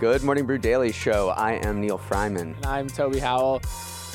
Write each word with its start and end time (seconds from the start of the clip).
Good 0.00 0.22
Morning 0.22 0.46
Brew 0.46 0.56
Daily 0.56 0.92
Show. 0.92 1.28
I 1.28 1.56
am 1.56 1.78
Neal 1.78 1.98
Freyman. 1.98 2.54
And 2.54 2.64
I'm 2.64 2.88
Toby 2.88 3.18
Howell. 3.18 3.60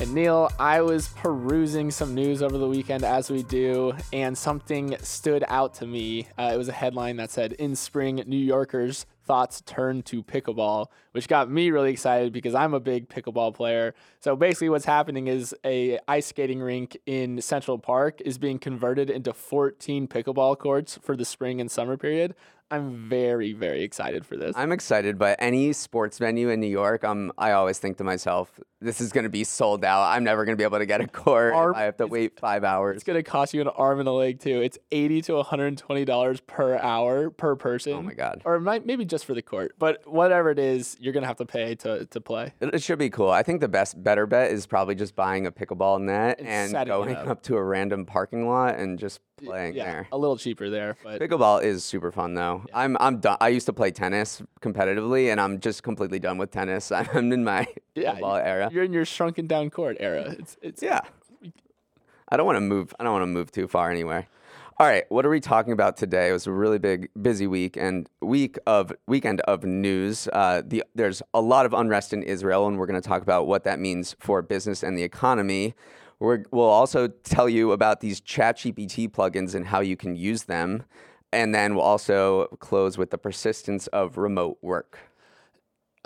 And 0.00 0.12
Neil, 0.12 0.50
I 0.58 0.80
was 0.80 1.06
perusing 1.10 1.92
some 1.92 2.12
news 2.12 2.42
over 2.42 2.58
the 2.58 2.66
weekend 2.66 3.04
as 3.04 3.30
we 3.30 3.44
do, 3.44 3.94
and 4.12 4.36
something 4.36 4.96
stood 5.00 5.44
out 5.46 5.74
to 5.74 5.86
me. 5.86 6.26
Uh, 6.36 6.50
it 6.52 6.56
was 6.56 6.68
a 6.68 6.72
headline 6.72 7.18
that 7.18 7.30
said, 7.30 7.52
In 7.52 7.76
spring, 7.76 8.20
New 8.26 8.36
Yorkers 8.36 9.06
thoughts 9.26 9.60
turn 9.60 10.02
to 10.02 10.22
pickleball, 10.22 10.86
which 11.12 11.28
got 11.28 11.50
me 11.50 11.70
really 11.70 11.92
excited 11.92 12.32
because 12.32 12.54
I'm 12.54 12.74
a 12.74 12.80
big 12.80 13.08
pickleball 13.08 13.54
player. 13.54 13.94
So 14.20 14.36
basically 14.36 14.68
what's 14.68 14.84
happening 14.84 15.26
is 15.26 15.54
a 15.64 15.98
ice 16.08 16.26
skating 16.26 16.60
rink 16.60 16.96
in 17.06 17.40
Central 17.40 17.78
Park 17.78 18.20
is 18.24 18.38
being 18.38 18.58
converted 18.58 19.10
into 19.10 19.32
14 19.32 20.08
pickleball 20.08 20.58
courts 20.58 20.98
for 21.02 21.16
the 21.16 21.24
spring 21.24 21.60
and 21.60 21.70
summer 21.70 21.96
period. 21.96 22.34
I'm 22.70 23.08
very, 23.08 23.52
very 23.52 23.82
excited 23.82 24.26
for 24.26 24.36
this. 24.36 24.56
I'm 24.56 24.72
excited, 24.72 25.18
but 25.18 25.36
any 25.38 25.72
sports 25.72 26.18
venue 26.18 26.48
in 26.48 26.60
New 26.60 26.66
York, 26.66 27.04
um, 27.04 27.32
I 27.38 27.52
always 27.52 27.78
think 27.78 27.98
to 27.98 28.04
myself, 28.04 28.58
this 28.80 29.00
is 29.00 29.12
going 29.12 29.24
to 29.24 29.30
be 29.30 29.44
sold 29.44 29.84
out. 29.84 30.02
I'm 30.02 30.24
never 30.24 30.44
going 30.44 30.54
to 30.54 30.60
be 30.60 30.64
able 30.64 30.78
to 30.78 30.86
get 30.86 31.00
a 31.00 31.06
court. 31.06 31.54
I 31.54 31.82
have 31.82 31.96
to 31.98 32.06
wait 32.06 32.38
five 32.38 32.64
hours. 32.64 32.96
It's 32.96 33.04
going 33.04 33.18
to 33.18 33.22
cost 33.22 33.54
you 33.54 33.60
an 33.60 33.68
arm 33.68 34.00
and 34.00 34.08
a 34.08 34.12
leg 34.12 34.40
too. 34.40 34.60
It's 34.60 34.78
80 34.90 35.22
to 35.22 35.34
120 35.34 36.04
dollars 36.04 36.40
per 36.40 36.76
hour 36.76 37.30
per 37.30 37.56
person. 37.56 37.92
Oh 37.94 38.02
my 38.02 38.14
god! 38.14 38.42
Or 38.44 38.58
might, 38.60 38.84
maybe 38.84 39.04
just 39.04 39.24
for 39.24 39.34
the 39.34 39.42
court, 39.42 39.74
but 39.78 40.06
whatever 40.06 40.50
it 40.50 40.58
is, 40.58 40.96
you're 41.00 41.12
going 41.12 41.22
to 41.22 41.28
have 41.28 41.38
to 41.38 41.46
pay 41.46 41.74
to, 41.76 42.06
to 42.06 42.20
play. 42.20 42.52
It, 42.60 42.74
it, 42.74 42.82
should 42.82 42.98
be 42.98 43.10
cool. 43.10 43.30
I 43.30 43.42
think 43.42 43.60
the 43.60 43.68
best, 43.68 44.02
better 44.02 44.26
bet 44.26 44.50
is 44.50 44.66
probably 44.66 44.94
just 44.94 45.14
buying 45.14 45.46
a 45.46 45.52
pickleball 45.52 46.00
net 46.00 46.38
and, 46.40 46.76
and 46.76 46.88
going 46.88 47.14
up 47.16 47.42
to 47.44 47.56
a 47.56 47.62
random 47.62 48.06
parking 48.06 48.48
lot 48.48 48.76
and 48.76 48.98
just 48.98 49.20
playing 49.36 49.74
yeah, 49.74 49.84
there. 49.84 50.08
A 50.12 50.18
little 50.18 50.36
cheaper 50.36 50.70
there, 50.70 50.96
but 51.02 51.20
pickleball 51.20 51.62
is 51.62 51.84
super 51.84 52.12
fun 52.12 52.34
though. 52.34 52.55
I'm 52.74 52.96
I'm 53.00 53.18
done. 53.18 53.36
I 53.40 53.48
used 53.48 53.66
to 53.66 53.72
play 53.72 53.90
tennis 53.90 54.42
competitively, 54.60 55.30
and 55.30 55.40
I'm 55.40 55.60
just 55.60 55.82
completely 55.82 56.18
done 56.18 56.38
with 56.38 56.50
tennis. 56.50 56.90
I'm 56.92 57.32
in 57.32 57.44
my 57.44 57.66
yeah, 57.94 58.14
pickleball 58.14 58.44
era. 58.44 58.70
You're 58.72 58.84
in 58.84 58.92
your 58.92 59.04
shrunken 59.04 59.46
down 59.46 59.70
court 59.70 59.96
era. 60.00 60.34
It's 60.38 60.56
it's 60.62 60.82
yeah. 60.82 61.00
I 62.28 62.36
don't 62.36 62.46
want 62.46 62.56
to 62.56 62.60
move. 62.60 62.94
I 62.98 63.04
don't 63.04 63.12
want 63.12 63.22
to 63.22 63.26
move 63.26 63.52
too 63.52 63.68
far 63.68 63.90
anywhere. 63.90 64.26
All 64.78 64.86
right, 64.86 65.04
what 65.08 65.24
are 65.24 65.30
we 65.30 65.40
talking 65.40 65.72
about 65.72 65.96
today? 65.96 66.28
It 66.28 66.32
was 66.32 66.46
a 66.46 66.52
really 66.52 66.78
big, 66.78 67.08
busy 67.22 67.46
week 67.46 67.78
and 67.78 68.10
week 68.20 68.58
of 68.66 68.92
weekend 69.06 69.40
of 69.42 69.64
news. 69.64 70.28
Uh, 70.30 70.60
the, 70.66 70.84
there's 70.94 71.22
a 71.32 71.40
lot 71.40 71.64
of 71.64 71.72
unrest 71.72 72.12
in 72.12 72.22
Israel, 72.22 72.68
and 72.68 72.78
we're 72.78 72.84
going 72.84 73.00
to 73.00 73.08
talk 73.08 73.22
about 73.22 73.46
what 73.46 73.64
that 73.64 73.80
means 73.80 74.14
for 74.20 74.42
business 74.42 74.82
and 74.82 74.98
the 74.98 75.02
economy. 75.02 75.74
we 76.18 76.40
will 76.50 76.64
also 76.64 77.08
tell 77.08 77.48
you 77.48 77.72
about 77.72 78.02
these 78.02 78.20
ChatGPT 78.20 79.08
plugins 79.08 79.54
and 79.54 79.66
how 79.66 79.80
you 79.80 79.96
can 79.96 80.14
use 80.14 80.42
them, 80.42 80.84
and 81.36 81.54
then 81.54 81.74
we'll 81.74 81.84
also 81.84 82.46
close 82.58 82.96
with 82.96 83.10
the 83.10 83.18
persistence 83.18 83.86
of 83.88 84.16
remote 84.16 84.58
work 84.62 84.98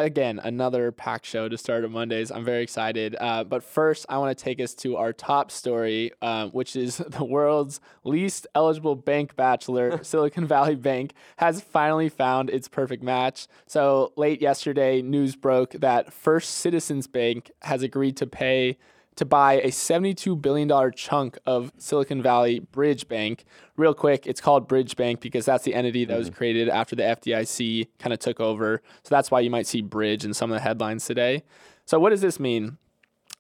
again, 0.01 0.41
another 0.43 0.91
packed 0.93 1.27
show 1.27 1.49
to 1.49 1.59
start 1.59 1.85
on 1.85 1.93
Mondays. 1.93 2.31
I'm 2.31 2.45
very 2.45 2.63
excited. 2.63 3.17
Uh, 3.21 3.45
but 3.45 3.63
first, 3.63 4.07
I 4.09 4.19
want 4.19 4.37
to 4.37 4.45
take 4.45 4.61
us 4.61 4.75
to 4.77 4.97
our 4.97 5.13
top 5.13 5.51
story, 5.51 6.13
um, 6.23 6.51
which 6.51 6.75
is 6.75 6.97
the 7.09 7.25
world's 7.25 7.81
least 8.05 8.47
eligible 8.55 8.97
bank 8.97 9.37
bachelor, 9.37 10.03
Silicon 10.03 10.47
Valley 10.47 10.75
Bank, 10.75 11.13
has 11.37 11.61
finally 11.61 12.09
found 12.09 12.51
its 12.51 12.69
perfect 12.69 13.03
match. 13.03 13.47
So 13.67 14.13
late 14.17 14.41
yesterday, 14.41 15.03
news 15.03 15.37
broke 15.37 15.73
that 15.73 16.13
First 16.13 16.57
Citizens 16.57 17.07
Bank 17.07 17.51
has 17.63 17.83
agreed 17.83 18.17
to 18.19 18.27
pay 18.27 18.79
to 19.21 19.27
buy 19.27 19.61
a 19.61 19.67
$72 19.67 20.41
billion 20.41 20.93
chunk 20.93 21.37
of 21.45 21.71
Silicon 21.77 22.23
Valley 22.23 22.61
Bridge 22.61 23.07
Bank. 23.07 23.45
Real 23.77 23.93
quick, 23.93 24.27
it's 24.27 24.41
called 24.41 24.67
Bridge 24.67 24.97
Bank 24.97 25.21
because 25.21 25.45
that's 25.45 25.63
the 25.63 25.75
entity 25.75 26.07
that 26.07 26.15
mm-hmm. 26.15 26.21
was 26.21 26.31
created 26.31 26.71
after 26.71 26.97
the 26.97 27.03
FDIC 27.03 27.89
kind 27.99 28.15
of 28.15 28.19
took 28.19 28.41
over. 28.41 28.81
So 29.03 29.15
that's 29.15 29.31
why 29.31 29.41
you 29.41 29.51
might 29.51 29.67
see 29.67 29.83
Bridge 29.83 30.25
in 30.25 30.33
some 30.33 30.51
of 30.51 30.55
the 30.55 30.63
headlines 30.63 31.05
today. 31.05 31.43
So, 31.85 32.01
what 32.01 32.11
does 32.11 32.23
this 32.23 32.41
mean? 32.41 32.79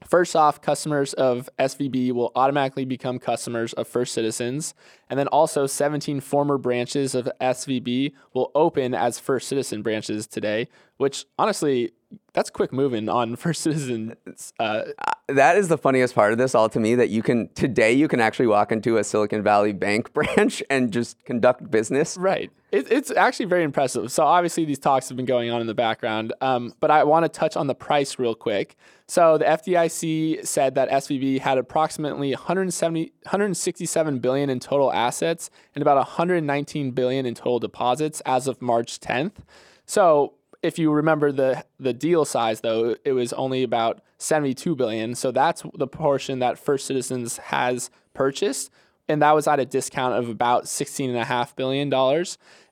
First 0.06 0.34
off, 0.34 0.62
customers 0.62 1.12
of 1.12 1.50
SVB 1.58 2.12
will 2.12 2.32
automatically 2.34 2.86
become 2.86 3.18
customers 3.18 3.74
of 3.74 3.86
First 3.86 4.14
Citizens. 4.14 4.74
And 5.10 5.18
then 5.18 5.28
also, 5.28 5.66
17 5.66 6.20
former 6.20 6.56
branches 6.56 7.14
of 7.14 7.28
SVB 7.40 8.12
will 8.32 8.50
open 8.54 8.94
as 8.94 9.18
First 9.18 9.48
Citizen 9.48 9.82
branches 9.82 10.26
today, 10.26 10.68
which 10.96 11.26
honestly, 11.38 11.92
that's 12.32 12.48
quick 12.48 12.72
moving 12.72 13.08
on 13.10 13.36
First 13.36 13.60
Citizens. 13.60 14.14
Uh, 14.58 14.84
uh, 15.06 15.12
that 15.28 15.56
is 15.56 15.68
the 15.68 15.78
funniest 15.78 16.14
part 16.14 16.32
of 16.32 16.38
this 16.38 16.54
all 16.54 16.70
to 16.70 16.80
me 16.80 16.94
that 16.94 17.10
you 17.10 17.22
can, 17.22 17.48
today, 17.54 17.92
you 17.92 18.08
can 18.08 18.20
actually 18.20 18.46
walk 18.46 18.72
into 18.72 18.96
a 18.96 19.04
Silicon 19.04 19.42
Valley 19.42 19.72
bank 19.72 20.12
branch 20.14 20.62
and 20.70 20.92
just 20.92 21.22
conduct 21.24 21.70
business. 21.70 22.16
Right. 22.16 22.50
It, 22.72 22.90
it's 22.90 23.10
actually 23.10 23.46
very 23.46 23.64
impressive. 23.64 24.12
So, 24.12 24.24
obviously, 24.24 24.64
these 24.64 24.78
talks 24.78 25.08
have 25.08 25.16
been 25.16 25.26
going 25.26 25.50
on 25.50 25.60
in 25.60 25.66
the 25.66 25.74
background, 25.74 26.32
um, 26.40 26.72
but 26.80 26.90
I 26.90 27.04
want 27.04 27.24
to 27.24 27.28
touch 27.28 27.56
on 27.56 27.66
the 27.66 27.74
price 27.74 28.18
real 28.18 28.34
quick. 28.34 28.76
So, 29.06 29.38
the 29.38 29.44
FDIC 29.44 30.46
said 30.46 30.74
that 30.76 30.88
SVB 30.88 31.40
had 31.40 31.58
approximately 31.58 32.30
170, 32.32 33.12
167 33.22 34.18
billion 34.20 34.50
in 34.50 34.60
total 34.60 34.92
assets 34.92 35.50
and 35.74 35.82
about 35.82 35.96
119 35.96 36.92
billion 36.92 37.26
in 37.26 37.34
total 37.34 37.58
deposits 37.58 38.20
as 38.24 38.46
of 38.46 38.62
March 38.62 39.00
10th. 39.00 39.38
So, 39.86 40.34
if 40.62 40.78
you 40.78 40.92
remember 40.92 41.32
the 41.32 41.64
the 41.78 41.92
deal 41.92 42.24
size 42.24 42.60
though, 42.60 42.96
it 43.04 43.12
was 43.12 43.32
only 43.32 43.62
about 43.62 44.02
72 44.18 44.76
billion. 44.76 45.14
So 45.14 45.30
that's 45.32 45.62
the 45.74 45.86
portion 45.86 46.38
that 46.40 46.58
First 46.58 46.86
Citizens 46.86 47.38
has 47.38 47.90
purchased. 48.14 48.70
And 49.10 49.20
that 49.22 49.34
was 49.34 49.46
at 49.46 49.60
a 49.60 49.66
discount 49.66 50.14
of 50.14 50.28
about 50.28 50.64
$16.5 50.64 51.56
billion. 51.56 51.92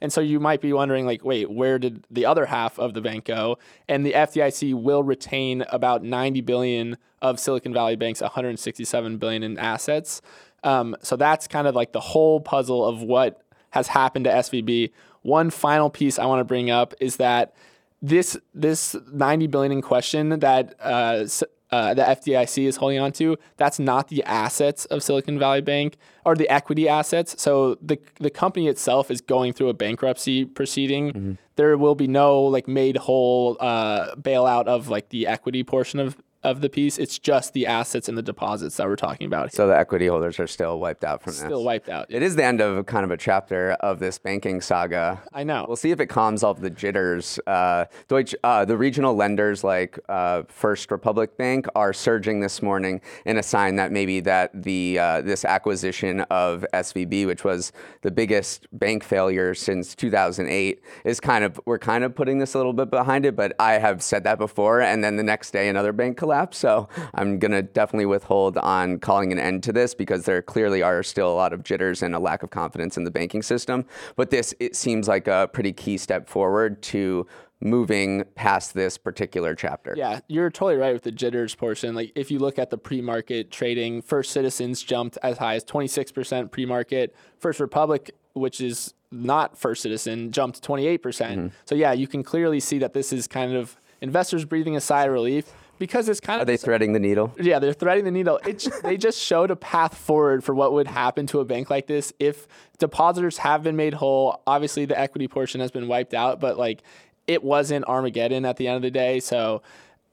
And 0.00 0.12
so 0.12 0.20
you 0.20 0.40
might 0.40 0.60
be 0.60 0.72
wondering, 0.72 1.04
like, 1.04 1.24
wait, 1.24 1.50
where 1.50 1.78
did 1.78 2.06
the 2.10 2.24
other 2.24 2.46
half 2.46 2.78
of 2.78 2.94
the 2.94 3.00
bank 3.00 3.24
go? 3.24 3.58
And 3.88 4.06
the 4.06 4.12
FDIC 4.12 4.74
will 4.74 5.02
retain 5.02 5.64
about 5.68 6.02
90 6.02 6.40
billion 6.42 6.96
of 7.20 7.40
Silicon 7.40 7.74
Valley 7.74 7.96
Bank's 7.96 8.20
167 8.20 9.18
billion 9.18 9.42
in 9.42 9.58
assets. 9.58 10.22
Um, 10.64 10.96
so 11.02 11.16
that's 11.16 11.48
kind 11.48 11.66
of 11.66 11.74
like 11.74 11.92
the 11.92 12.00
whole 12.00 12.40
puzzle 12.40 12.86
of 12.86 13.02
what 13.02 13.42
has 13.70 13.88
happened 13.88 14.24
to 14.24 14.30
SVB. 14.30 14.92
One 15.22 15.50
final 15.50 15.90
piece 15.90 16.18
I 16.18 16.26
want 16.26 16.40
to 16.40 16.44
bring 16.44 16.70
up 16.70 16.94
is 17.00 17.16
that 17.16 17.54
this 18.00 18.38
this 18.54 18.94
90 19.12 19.48
billion 19.48 19.72
in 19.72 19.82
question 19.82 20.28
that 20.38 20.74
uh, 20.80 21.26
uh, 21.70 21.94
the 21.94 22.02
FDIC 22.02 22.66
is 22.66 22.76
holding 22.76 22.98
on 22.98 23.12
to, 23.12 23.36
that's 23.56 23.78
not 23.78 24.08
the 24.08 24.22
assets 24.24 24.84
of 24.86 25.02
Silicon 25.02 25.38
Valley 25.38 25.60
Bank 25.60 25.96
or 26.24 26.34
the 26.34 26.48
equity 26.48 26.88
assets. 26.88 27.40
So 27.40 27.76
the 27.82 27.98
the 28.20 28.30
company 28.30 28.68
itself 28.68 29.10
is 29.10 29.20
going 29.20 29.52
through 29.52 29.68
a 29.68 29.74
bankruptcy 29.74 30.44
proceeding. 30.44 31.12
Mm-hmm. 31.12 31.32
There 31.56 31.76
will 31.76 31.94
be 31.94 32.06
no 32.06 32.42
like 32.42 32.68
made 32.68 32.96
whole 32.96 33.56
uh, 33.60 34.14
bailout 34.16 34.66
of 34.66 34.88
like 34.88 35.10
the 35.10 35.26
equity 35.26 35.62
portion 35.62 36.00
of 36.00 36.16
of 36.48 36.60
the 36.60 36.68
piece. 36.68 36.98
It's 36.98 37.18
just 37.18 37.52
the 37.52 37.66
assets 37.66 38.08
and 38.08 38.16
the 38.16 38.22
deposits 38.22 38.76
that 38.76 38.86
we're 38.86 38.96
talking 38.96 39.26
about. 39.26 39.50
Here. 39.50 39.56
So 39.56 39.66
the 39.68 39.76
equity 39.76 40.06
holders 40.06 40.40
are 40.40 40.46
still 40.46 40.78
wiped 40.78 41.04
out 41.04 41.22
from 41.22 41.32
this. 41.32 41.40
Still 41.40 41.64
wiped 41.64 41.88
out. 41.88 42.06
It 42.08 42.22
is 42.22 42.36
the 42.36 42.44
end 42.44 42.60
of 42.60 42.84
kind 42.86 43.04
of 43.04 43.10
a 43.10 43.16
chapter 43.16 43.72
of 43.80 43.98
this 43.98 44.18
banking 44.18 44.60
saga. 44.60 45.22
I 45.32 45.44
know. 45.44 45.64
We'll 45.66 45.76
see 45.76 45.90
if 45.90 46.00
it 46.00 46.06
calms 46.06 46.42
all 46.42 46.54
the 46.54 46.70
jitters. 46.70 47.38
Uh, 47.46 47.84
Deutsche, 48.08 48.34
uh, 48.42 48.64
the 48.64 48.76
regional 48.76 49.14
lenders 49.14 49.62
like 49.62 49.98
uh, 50.08 50.42
First 50.48 50.90
Republic 50.90 51.36
Bank 51.36 51.66
are 51.74 51.92
surging 51.92 52.40
this 52.40 52.62
morning 52.62 53.00
in 53.26 53.36
a 53.36 53.42
sign 53.42 53.76
that 53.76 53.92
maybe 53.92 54.20
that 54.20 54.50
the 54.62 54.98
uh, 54.98 55.20
this 55.20 55.44
acquisition 55.44 56.20
of 56.22 56.64
SVB, 56.72 57.26
which 57.26 57.44
was 57.44 57.72
the 58.02 58.10
biggest 58.10 58.66
bank 58.72 59.04
failure 59.04 59.54
since 59.54 59.94
2008, 59.94 60.82
is 61.04 61.20
kind 61.20 61.44
of 61.44 61.60
we're 61.66 61.78
kind 61.78 62.04
of 62.04 62.14
putting 62.14 62.38
this 62.38 62.54
a 62.54 62.56
little 62.56 62.72
bit 62.72 62.90
behind 62.90 63.26
it. 63.26 63.36
But 63.36 63.54
I 63.58 63.74
have 63.74 64.02
said 64.02 64.24
that 64.24 64.38
before, 64.38 64.80
and 64.80 65.04
then 65.04 65.16
the 65.16 65.22
next 65.22 65.50
day 65.50 65.68
another 65.68 65.92
bank 65.92 66.16
collapse. 66.38 66.58
So 66.58 66.88
I'm 67.14 67.38
going 67.38 67.52
to 67.52 67.62
definitely 67.62 68.06
withhold 68.06 68.58
on 68.58 68.98
calling 68.98 69.32
an 69.32 69.38
end 69.38 69.62
to 69.64 69.72
this 69.72 69.94
because 69.94 70.24
there 70.24 70.42
clearly 70.42 70.82
are 70.82 71.02
still 71.02 71.30
a 71.30 71.34
lot 71.34 71.52
of 71.52 71.64
jitters 71.64 72.02
and 72.02 72.14
a 72.14 72.18
lack 72.18 72.42
of 72.42 72.50
confidence 72.50 72.96
in 72.96 73.04
the 73.04 73.10
banking 73.10 73.42
system. 73.42 73.84
But 74.16 74.30
this, 74.30 74.54
it 74.60 74.76
seems 74.76 75.08
like 75.08 75.26
a 75.26 75.48
pretty 75.52 75.72
key 75.72 75.98
step 75.98 76.28
forward 76.28 76.82
to 76.82 77.26
moving 77.60 78.24
past 78.36 78.72
this 78.74 78.96
particular 78.96 79.52
chapter. 79.56 79.92
Yeah, 79.96 80.20
you're 80.28 80.50
totally 80.50 80.76
right 80.76 80.92
with 80.92 81.02
the 81.02 81.10
jitters 81.10 81.56
portion. 81.56 81.94
Like 81.96 82.12
if 82.14 82.30
you 82.30 82.38
look 82.38 82.56
at 82.56 82.70
the 82.70 82.78
pre-market 82.78 83.50
trading, 83.50 84.00
First 84.02 84.30
Citizens 84.30 84.82
jumped 84.82 85.18
as 85.24 85.38
high 85.38 85.56
as 85.56 85.64
26% 85.64 86.52
pre-market. 86.52 87.16
First 87.38 87.58
Republic, 87.58 88.12
which 88.34 88.60
is 88.60 88.94
not 89.10 89.58
First 89.58 89.82
Citizen, 89.82 90.30
jumped 90.30 90.62
28%. 90.62 91.02
percent 91.02 91.38
Mm-hmm. 91.38 91.56
So 91.64 91.74
yeah, 91.74 91.92
you 91.92 92.06
can 92.06 92.22
clearly 92.22 92.60
see 92.60 92.78
that 92.78 92.92
this 92.92 93.12
is 93.12 93.26
kind 93.26 93.54
of 93.54 93.76
investors 94.00 94.44
breathing 94.44 94.76
a 94.76 94.80
sigh 94.80 95.06
of 95.06 95.12
relief 95.12 95.52
because 95.78 96.08
it's 96.08 96.20
kind 96.20 96.40
of 96.40 96.42
Are 96.42 96.44
they 96.46 96.56
threading 96.56 96.92
the 96.92 96.98
needle? 97.00 97.32
yeah, 97.40 97.58
they're 97.58 97.72
threading 97.72 98.04
the 98.04 98.10
needle. 98.10 98.38
It 98.46 98.66
they 98.82 98.96
just 98.96 99.18
showed 99.20 99.50
a 99.50 99.56
path 99.56 99.94
forward 99.96 100.44
for 100.44 100.54
what 100.54 100.72
would 100.72 100.86
happen 100.88 101.26
to 101.28 101.40
a 101.40 101.44
bank 101.44 101.70
like 101.70 101.86
this 101.86 102.12
if 102.18 102.46
depositors 102.78 103.38
have 103.38 103.62
been 103.62 103.76
made 103.76 103.94
whole. 103.94 104.42
Obviously, 104.46 104.84
the 104.84 104.98
equity 104.98 105.28
portion 105.28 105.60
has 105.60 105.70
been 105.70 105.88
wiped 105.88 106.14
out, 106.14 106.40
but 106.40 106.58
like 106.58 106.82
it 107.26 107.42
wasn't 107.44 107.84
Armageddon 107.86 108.44
at 108.44 108.56
the 108.56 108.66
end 108.66 108.76
of 108.76 108.82
the 108.82 108.90
day. 108.90 109.20
So, 109.20 109.62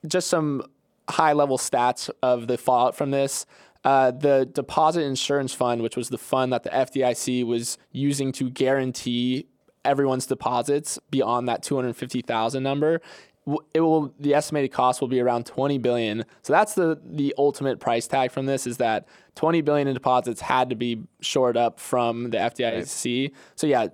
just 0.08 0.28
some 0.28 0.64
high 1.10 1.34
level 1.34 1.58
stats 1.58 2.10
of 2.22 2.48
the 2.48 2.58
fallout 2.58 2.96
from 2.96 3.12
this. 3.12 3.46
Uh, 3.84 4.10
the 4.10 4.50
deposit 4.52 5.02
insurance 5.02 5.54
fund, 5.54 5.82
which 5.84 5.96
was 5.96 6.10
the 6.10 6.18
fund 6.18 6.52
that 6.52 6.64
the 6.64 6.72
FDIC 6.72 7.46
was 7.46 7.78
using 7.92 8.32
to 8.32 8.50
guarantee 8.50 9.46
everyone's 9.84 10.26
deposits 10.26 10.98
beyond 11.12 11.48
that 11.48 11.62
250,000 11.62 12.64
number 12.64 13.00
it 13.74 13.82
will 13.82 14.14
the 14.20 14.34
estimated 14.34 14.72
cost 14.72 15.02
will 15.02 15.08
be 15.08 15.20
around 15.20 15.46
20 15.46 15.78
billion. 15.78 16.26
So 16.42 16.54
that's 16.54 16.74
the 16.74 17.00
the 17.04 17.34
ultimate 17.38 17.80
price 17.80 18.08
tag 18.08 18.32
from 18.32 18.46
this 18.46 18.66
is 18.66 18.78
that 18.78 19.08
20 19.36 19.62
billion 19.62 19.88
in 19.88 19.94
deposits 19.94 20.42
had 20.42 20.70
to 20.70 20.76
be 20.76 21.04
shored 21.22 21.58
up 21.58 21.80
from 21.80 22.30
the 22.32 22.38
FDIC 22.38 23.32
so 23.56 23.68
yeah 23.68 23.88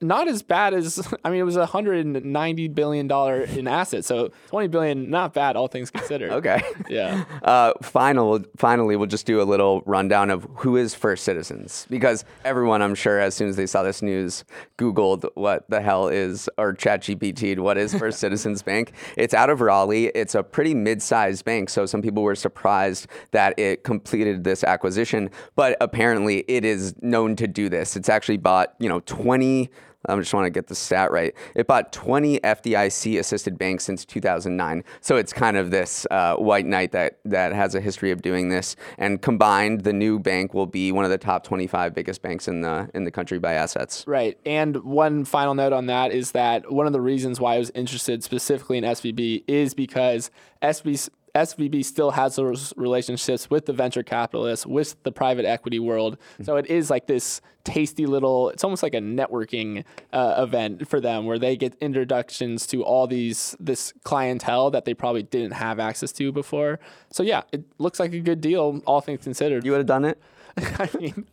not 0.00 0.28
as 0.28 0.42
bad 0.42 0.74
as 0.74 1.06
I 1.24 1.30
mean 1.30 1.40
it 1.40 1.44
was 1.44 1.56
a 1.56 1.60
190 1.60 2.68
billion 2.68 3.06
dollar 3.08 3.42
in 3.42 3.66
assets 3.66 4.06
so 4.06 4.30
20 4.48 4.68
billion 4.68 5.10
not 5.10 5.34
bad 5.34 5.56
all 5.56 5.68
things 5.68 5.90
considered 5.90 6.30
Okay. 6.36 6.60
yeah 6.88 7.24
Uh, 7.42 7.72
final, 7.80 8.40
finally, 8.56 8.96
we'll 8.96 9.06
just 9.06 9.24
do 9.26 9.40
a 9.40 9.44
little 9.44 9.80
rundown 9.86 10.30
of 10.30 10.48
who 10.56 10.76
is 10.76 10.94
First 10.94 11.22
Citizens 11.24 11.86
because 11.88 12.24
everyone, 12.44 12.82
I'm 12.82 12.94
sure, 12.94 13.20
as 13.20 13.34
soon 13.34 13.48
as 13.48 13.56
they 13.56 13.66
saw 13.66 13.82
this 13.84 14.02
news, 14.02 14.44
Googled 14.78 15.28
what 15.34 15.68
the 15.70 15.80
hell 15.80 16.08
is 16.08 16.48
or 16.58 16.74
ChatGPT'd 16.74 17.60
what 17.60 17.78
is 17.78 17.94
First 17.94 18.18
Citizens 18.18 18.62
Bank. 18.62 18.92
It's 19.16 19.32
out 19.32 19.48
of 19.48 19.60
Raleigh. 19.60 20.06
It's 20.06 20.34
a 20.34 20.42
pretty 20.42 20.74
mid-sized 20.74 21.44
bank, 21.44 21.70
so 21.70 21.86
some 21.86 22.02
people 22.02 22.22
were 22.22 22.34
surprised 22.34 23.06
that 23.30 23.56
it 23.58 23.84
completed 23.84 24.42
this 24.44 24.64
acquisition. 24.64 25.30
But 25.54 25.76
apparently, 25.80 26.44
it 26.48 26.64
is 26.64 26.94
known 27.02 27.36
to 27.36 27.46
do 27.46 27.68
this. 27.68 27.96
It's 27.96 28.08
actually 28.08 28.38
bought, 28.38 28.74
you 28.78 28.88
know, 28.88 29.00
20. 29.06 29.70
I 30.06 30.16
just 30.16 30.32
want 30.32 30.46
to 30.46 30.50
get 30.50 30.68
the 30.68 30.74
stat 30.74 31.10
right. 31.10 31.34
It 31.54 31.66
bought 31.66 31.92
20 31.92 32.40
FDIC 32.40 33.18
assisted 33.18 33.58
banks 33.58 33.84
since 33.84 34.04
2009. 34.04 34.84
So 35.00 35.16
it's 35.16 35.32
kind 35.32 35.56
of 35.56 35.70
this 35.70 36.06
uh, 36.10 36.36
white 36.36 36.66
knight 36.66 36.92
that, 36.92 37.18
that 37.24 37.52
has 37.52 37.74
a 37.74 37.80
history 37.80 38.10
of 38.10 38.22
doing 38.22 38.48
this. 38.48 38.76
And 38.98 39.20
combined, 39.20 39.82
the 39.82 39.92
new 39.92 40.18
bank 40.18 40.54
will 40.54 40.66
be 40.66 40.92
one 40.92 41.04
of 41.04 41.10
the 41.10 41.18
top 41.18 41.44
25 41.44 41.94
biggest 41.94 42.22
banks 42.22 42.48
in 42.48 42.60
the 42.60 42.88
in 42.94 43.04
the 43.04 43.10
country 43.10 43.38
by 43.38 43.54
assets. 43.54 44.04
Right. 44.06 44.38
And 44.46 44.76
one 44.84 45.24
final 45.24 45.54
note 45.54 45.72
on 45.72 45.86
that 45.86 46.12
is 46.12 46.32
that 46.32 46.70
one 46.70 46.86
of 46.86 46.92
the 46.92 47.00
reasons 47.00 47.40
why 47.40 47.54
I 47.54 47.58
was 47.58 47.70
interested 47.74 48.22
specifically 48.22 48.78
in 48.78 48.84
SVB 48.84 49.44
is 49.46 49.74
because 49.74 50.30
SVB, 50.62 51.08
SVB 51.36 51.84
still 51.84 52.10
has 52.12 52.36
those 52.36 52.72
relationships 52.76 53.50
with 53.50 53.66
the 53.66 53.72
venture 53.72 54.02
capitalists, 54.02 54.64
with 54.66 54.96
the 55.02 55.12
private 55.12 55.44
equity 55.44 55.78
world. 55.78 56.16
So 56.42 56.56
it 56.56 56.66
is 56.66 56.88
like 56.90 57.06
this 57.06 57.40
tasty 57.64 58.06
little, 58.06 58.48
it's 58.50 58.64
almost 58.64 58.82
like 58.82 58.94
a 58.94 59.00
networking 59.00 59.84
uh, 60.12 60.36
event 60.38 60.88
for 60.88 61.00
them 61.00 61.26
where 61.26 61.38
they 61.38 61.56
get 61.56 61.74
introductions 61.80 62.66
to 62.68 62.82
all 62.84 63.06
these, 63.06 63.54
this 63.60 63.92
clientele 64.04 64.70
that 64.70 64.84
they 64.86 64.94
probably 64.94 65.22
didn't 65.24 65.52
have 65.52 65.78
access 65.78 66.12
to 66.12 66.32
before. 66.32 66.78
So 67.10 67.22
yeah, 67.22 67.42
it 67.52 67.64
looks 67.78 68.00
like 68.00 68.12
a 68.14 68.20
good 68.20 68.40
deal, 68.40 68.80
all 68.86 69.00
things 69.00 69.22
considered. 69.24 69.64
You 69.64 69.72
would 69.72 69.78
have 69.78 69.86
done 69.86 70.04
it? 70.04 70.18
I 70.56 70.88
mean, 70.98 71.26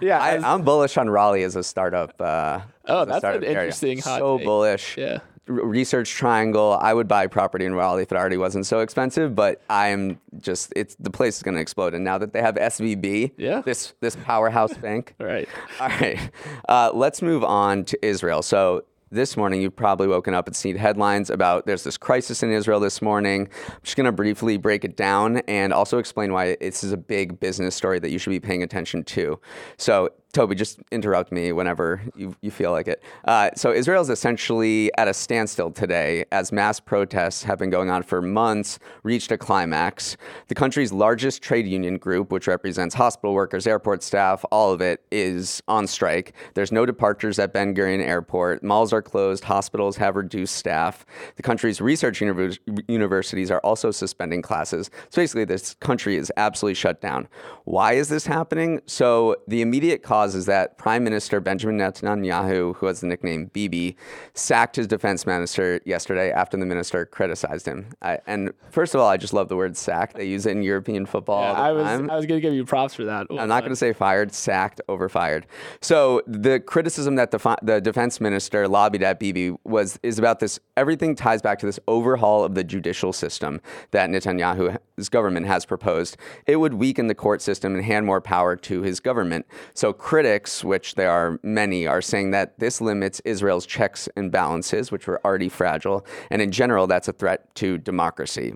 yeah. 0.00 0.18
I, 0.18 0.36
I'm 0.54 0.62
bullish 0.62 0.96
on 0.96 1.10
Raleigh 1.10 1.42
as 1.42 1.56
a 1.56 1.62
startup. 1.62 2.18
Uh, 2.20 2.60
Oh, 2.88 3.02
as 3.02 3.06
that's 3.08 3.14
an 3.16 3.20
startup 3.20 3.42
area. 3.42 3.58
interesting 3.60 3.98
hot 3.98 4.18
So 4.18 4.38
take. 4.38 4.46
bullish. 4.46 4.96
yeah. 4.96 5.18
Research 5.46 6.10
Triangle. 6.10 6.78
I 6.80 6.94
would 6.94 7.08
buy 7.08 7.26
property 7.26 7.64
in 7.64 7.74
Raleigh 7.74 8.02
if 8.02 8.12
it 8.12 8.16
already 8.16 8.36
wasn't 8.36 8.66
so 8.66 8.80
expensive, 8.80 9.34
but 9.34 9.60
I'm 9.68 10.20
just 10.38 10.72
it's 10.76 10.94
the 10.96 11.10
place 11.10 11.36
is 11.36 11.42
going 11.42 11.56
to 11.56 11.60
explode. 11.60 11.94
And 11.94 12.04
now 12.04 12.18
that 12.18 12.32
they 12.32 12.40
have 12.40 12.54
SVB, 12.54 13.32
Yeah. 13.36 13.60
this 13.62 13.94
this 14.00 14.16
powerhouse 14.16 14.74
bank. 14.74 15.14
All 15.20 15.26
right. 15.34 15.48
All 15.80 15.88
right, 15.88 16.30
uh, 16.68 16.90
let's 16.94 17.22
move 17.22 17.42
on 17.44 17.84
to 17.86 18.06
Israel. 18.06 18.42
So 18.42 18.84
this 19.10 19.36
morning 19.36 19.60
you've 19.60 19.76
probably 19.76 20.06
woken 20.08 20.32
up 20.32 20.46
and 20.46 20.56
seen 20.56 20.74
headlines 20.76 21.28
about 21.28 21.66
there's 21.66 21.84
this 21.84 21.98
crisis 21.98 22.42
in 22.42 22.50
Israel 22.50 22.80
this 22.80 23.02
morning. 23.02 23.46
I'm 23.68 23.80
just 23.82 23.94
going 23.96 24.06
to 24.06 24.12
briefly 24.12 24.56
break 24.56 24.84
it 24.86 24.96
down 24.96 25.38
and 25.48 25.72
also 25.74 25.98
explain 25.98 26.32
why 26.32 26.56
this 26.62 26.82
is 26.82 26.92
a 26.92 26.96
big 26.96 27.38
business 27.38 27.74
story 27.74 27.98
that 27.98 28.10
you 28.10 28.18
should 28.18 28.30
be 28.30 28.40
paying 28.40 28.62
attention 28.62 29.04
to. 29.04 29.38
So 29.76 30.08
Toby, 30.32 30.54
just 30.54 30.80
interrupt 30.90 31.30
me 31.30 31.52
whenever 31.52 32.00
you, 32.16 32.34
you 32.40 32.50
feel 32.50 32.70
like 32.70 32.88
it. 32.88 33.02
Uh, 33.26 33.50
so 33.54 33.70
Israel 33.70 34.00
is 34.00 34.08
essentially 34.08 34.90
at 34.96 35.06
a 35.06 35.12
standstill 35.12 35.70
today 35.70 36.24
as 36.32 36.50
mass 36.50 36.80
protests 36.80 37.42
have 37.42 37.58
been 37.58 37.68
going 37.68 37.90
on 37.90 38.02
for 38.02 38.22
months, 38.22 38.78
reached 39.02 39.30
a 39.30 39.36
climax. 39.36 40.16
The 40.48 40.54
country's 40.54 40.90
largest 40.90 41.42
trade 41.42 41.66
union 41.66 41.98
group, 41.98 42.32
which 42.32 42.46
represents 42.46 42.94
hospital 42.94 43.34
workers, 43.34 43.66
airport 43.66 44.02
staff, 44.02 44.42
all 44.50 44.72
of 44.72 44.80
it, 44.80 45.04
is 45.12 45.62
on 45.68 45.86
strike. 45.86 46.32
There's 46.54 46.72
no 46.72 46.86
departures 46.86 47.38
at 47.38 47.52
Ben 47.52 47.74
Gurion 47.74 48.00
Airport. 48.00 48.62
Malls 48.62 48.94
are 48.94 49.02
closed. 49.02 49.44
Hospitals 49.44 49.98
have 49.98 50.16
reduced 50.16 50.56
staff. 50.56 51.04
The 51.36 51.42
country's 51.42 51.78
research 51.82 52.22
univers- 52.22 52.58
universities 52.88 53.50
are 53.50 53.60
also 53.60 53.90
suspending 53.90 54.40
classes. 54.40 54.90
So 55.10 55.20
basically, 55.20 55.44
this 55.44 55.74
country 55.74 56.16
is 56.16 56.32
absolutely 56.38 56.74
shut 56.74 57.02
down. 57.02 57.28
Why 57.64 57.92
is 57.92 58.08
this 58.08 58.24
happening? 58.24 58.80
So 58.86 59.36
the 59.46 59.60
immediate 59.60 60.02
cause 60.02 60.21
is 60.26 60.46
that 60.46 60.78
Prime 60.78 61.04
Minister 61.04 61.40
Benjamin 61.40 61.78
Netanyahu, 61.78 62.76
who 62.76 62.86
has 62.86 63.00
the 63.00 63.06
nickname 63.06 63.46
Bibi, 63.46 63.96
sacked 64.34 64.76
his 64.76 64.86
defense 64.86 65.26
minister 65.26 65.80
yesterday 65.84 66.30
after 66.30 66.56
the 66.56 66.66
minister 66.66 67.04
criticized 67.06 67.66
him. 67.66 67.86
I, 68.00 68.18
and 68.26 68.52
first 68.70 68.94
of 68.94 69.00
all, 69.00 69.08
I 69.08 69.16
just 69.16 69.32
love 69.32 69.48
the 69.48 69.56
word 69.56 69.76
sack. 69.76 70.14
They 70.14 70.26
use 70.26 70.46
it 70.46 70.52
in 70.52 70.62
European 70.62 71.06
football 71.06 71.42
all 71.42 71.54
the 71.54 71.60
I 71.60 71.72
was 71.72 71.84
time. 71.84 72.10
I 72.10 72.16
was 72.16 72.26
gonna 72.26 72.40
give 72.40 72.54
you 72.54 72.64
props 72.64 72.94
for 72.94 73.04
that. 73.04 73.26
I'm 73.30 73.48
not 73.48 73.60
going 73.60 73.72
to 73.72 73.76
say 73.76 73.92
fired, 73.92 74.32
sacked, 74.32 74.80
over 74.88 75.08
fired. 75.08 75.46
So 75.80 76.22
the 76.26 76.60
criticism 76.60 77.16
that 77.16 77.30
the, 77.30 77.38
fi- 77.38 77.58
the 77.62 77.80
defense 77.80 78.20
minister 78.20 78.68
lobbied 78.68 79.02
at 79.02 79.18
Bibi 79.18 79.56
was 79.64 79.98
is 80.02 80.18
about 80.18 80.40
this. 80.40 80.58
Everything 80.76 81.14
ties 81.14 81.42
back 81.42 81.58
to 81.60 81.66
this 81.66 81.78
overhaul 81.86 82.44
of 82.44 82.54
the 82.54 82.64
judicial 82.64 83.12
system 83.12 83.60
that 83.90 84.10
Netanyahu's 84.10 85.08
government 85.08 85.46
has 85.46 85.64
proposed. 85.64 86.16
It 86.46 86.56
would 86.56 86.74
weaken 86.74 87.06
the 87.06 87.14
court 87.14 87.42
system 87.42 87.74
and 87.74 87.84
hand 87.84 88.06
more 88.06 88.20
power 88.20 88.56
to 88.56 88.82
his 88.82 89.00
government. 89.00 89.46
So 89.74 89.92
critics, 90.12 90.62
which 90.62 90.94
there 90.96 91.10
are 91.10 91.40
many, 91.42 91.86
are 91.86 92.02
saying 92.02 92.32
that 92.32 92.58
this 92.58 92.82
limits 92.82 93.22
Israel's 93.24 93.64
checks 93.64 94.10
and 94.14 94.30
balances, 94.30 94.92
which 94.92 95.06
were 95.06 95.18
already 95.24 95.48
fragile, 95.48 96.04
and 96.30 96.42
in 96.42 96.52
general, 96.52 96.86
that's 96.86 97.08
a 97.08 97.14
threat 97.14 97.54
to 97.54 97.78
democracy. 97.78 98.52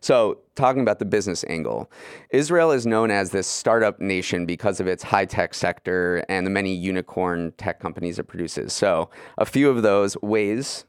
So, 0.00 0.38
talking 0.54 0.82
about 0.82 1.00
the 1.00 1.04
business 1.04 1.44
angle, 1.48 1.90
Israel 2.30 2.70
is 2.70 2.86
known 2.86 3.10
as 3.10 3.32
this 3.32 3.48
startup 3.48 3.98
nation 3.98 4.46
because 4.46 4.78
of 4.78 4.86
its 4.86 5.02
high 5.02 5.24
tech 5.24 5.52
sector 5.52 6.24
and 6.28 6.46
the 6.46 6.50
many 6.50 6.72
unicorn 6.76 7.54
tech 7.56 7.80
companies 7.80 8.20
it 8.20 8.28
produces. 8.28 8.72
So, 8.72 9.10
a 9.36 9.44
few 9.44 9.68
of 9.68 9.82
those, 9.82 10.14
Waze. 10.22 10.84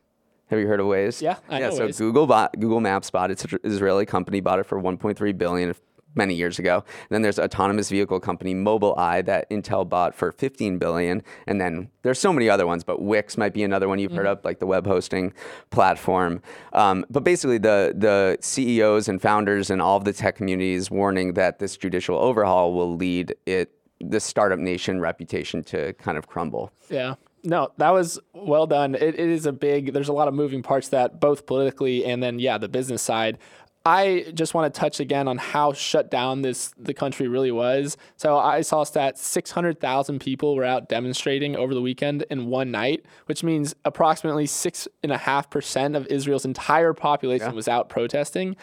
Have 0.51 0.59
you 0.59 0.67
heard 0.67 0.81
of 0.81 0.85
Waze? 0.85 1.19
Yeah, 1.19 1.37
I 1.49 1.61
yeah. 1.61 1.69
know 1.69 1.75
so 1.75 1.87
Waze. 1.87 1.97
Google 1.97 2.27
bought 2.27 2.59
Google 2.59 2.79
Maps 2.79 3.09
bought 3.09 3.31
it's 3.31 3.45
an 3.45 3.57
Israeli 3.63 4.05
company 4.05 4.39
bought 4.39 4.59
it 4.59 4.67
for 4.67 4.79
1.3 4.79 5.35
billion 5.35 5.73
many 6.15 6.33
years 6.33 6.59
ago. 6.59 6.83
then 7.09 7.21
there's 7.21 7.39
autonomous 7.39 7.89
vehicle 7.89 8.19
company 8.19 8.53
Mobileye 8.53 9.25
that 9.25 9.49
Intel 9.49 9.87
bought 9.87 10.13
for 10.15 10.31
15 10.31 10.77
billion, 10.77 11.23
and 11.47 11.59
then 11.59 11.89
there's 12.03 12.19
so 12.19 12.33
many 12.33 12.49
other 12.49 12.67
ones, 12.67 12.83
but 12.83 13.01
Wix 13.01 13.37
might 13.37 13.53
be 13.53 13.63
another 13.63 13.87
one 13.87 13.99
you've 13.99 14.11
heard 14.11 14.25
of, 14.25 14.43
like 14.43 14.59
the 14.59 14.65
web 14.65 14.85
hosting 14.85 15.33
platform. 15.69 16.41
Um, 16.73 17.05
but 17.09 17.23
basically, 17.23 17.57
the 17.57 17.93
the 17.95 18.37
CEOs 18.41 19.07
and 19.07 19.21
founders 19.21 19.69
and 19.69 19.81
all 19.81 19.97
of 19.97 20.03
the 20.03 20.13
tech 20.13 20.35
communities 20.35 20.91
warning 20.91 21.33
that 21.33 21.59
this 21.59 21.77
judicial 21.77 22.17
overhaul 22.17 22.73
will 22.73 22.95
lead 22.95 23.35
it 23.45 23.71
the 24.03 24.19
startup 24.19 24.59
nation 24.59 24.99
reputation 24.99 25.63
to 25.63 25.93
kind 25.93 26.17
of 26.17 26.27
crumble. 26.27 26.71
Yeah. 26.89 27.15
No, 27.43 27.71
that 27.77 27.89
was 27.89 28.19
well 28.33 28.67
done. 28.67 28.93
It, 28.93 29.01
it 29.01 29.19
is 29.19 29.45
a 29.45 29.51
big, 29.51 29.93
there's 29.93 30.09
a 30.09 30.13
lot 30.13 30.27
of 30.27 30.33
moving 30.33 30.61
parts 30.61 30.89
that 30.89 31.19
both 31.19 31.45
politically 31.47 32.05
and 32.05 32.21
then, 32.21 32.37
yeah, 32.37 32.57
the 32.57 32.69
business 32.69 33.01
side. 33.01 33.39
I 33.85 34.31
just 34.35 34.53
want 34.53 34.71
to 34.71 34.79
touch 34.79 35.00
again 35.00 35.27
on 35.27 35.39
how 35.39 35.73
shut 35.73 36.11
down 36.11 36.43
this 36.43 36.71
the 36.77 36.93
country 36.93 37.27
really 37.27 37.51
was. 37.51 37.97
So 38.15 38.38
I 38.38 38.61
saw 38.61 38.83
stats 38.83 39.17
600,000 39.17 40.19
people 40.19 40.55
were 40.55 40.63
out 40.63 40.88
demonstrating 40.88 41.55
over 41.55 41.73
the 41.73 41.81
weekend 41.81 42.23
in 42.29 42.45
one 42.47 42.69
night, 42.69 43.05
which 43.25 43.43
means 43.43 43.73
approximately 43.83 44.45
six 44.45 44.88
and 45.01 45.11
a 45.11 45.17
half 45.17 45.50
percent 45.50 45.95
of 45.95 46.05
Israel's 46.07 46.45
entire 46.45 46.93
population 46.93 47.55
was 47.55 47.67
out 47.67 47.89
protesting. 47.89 48.55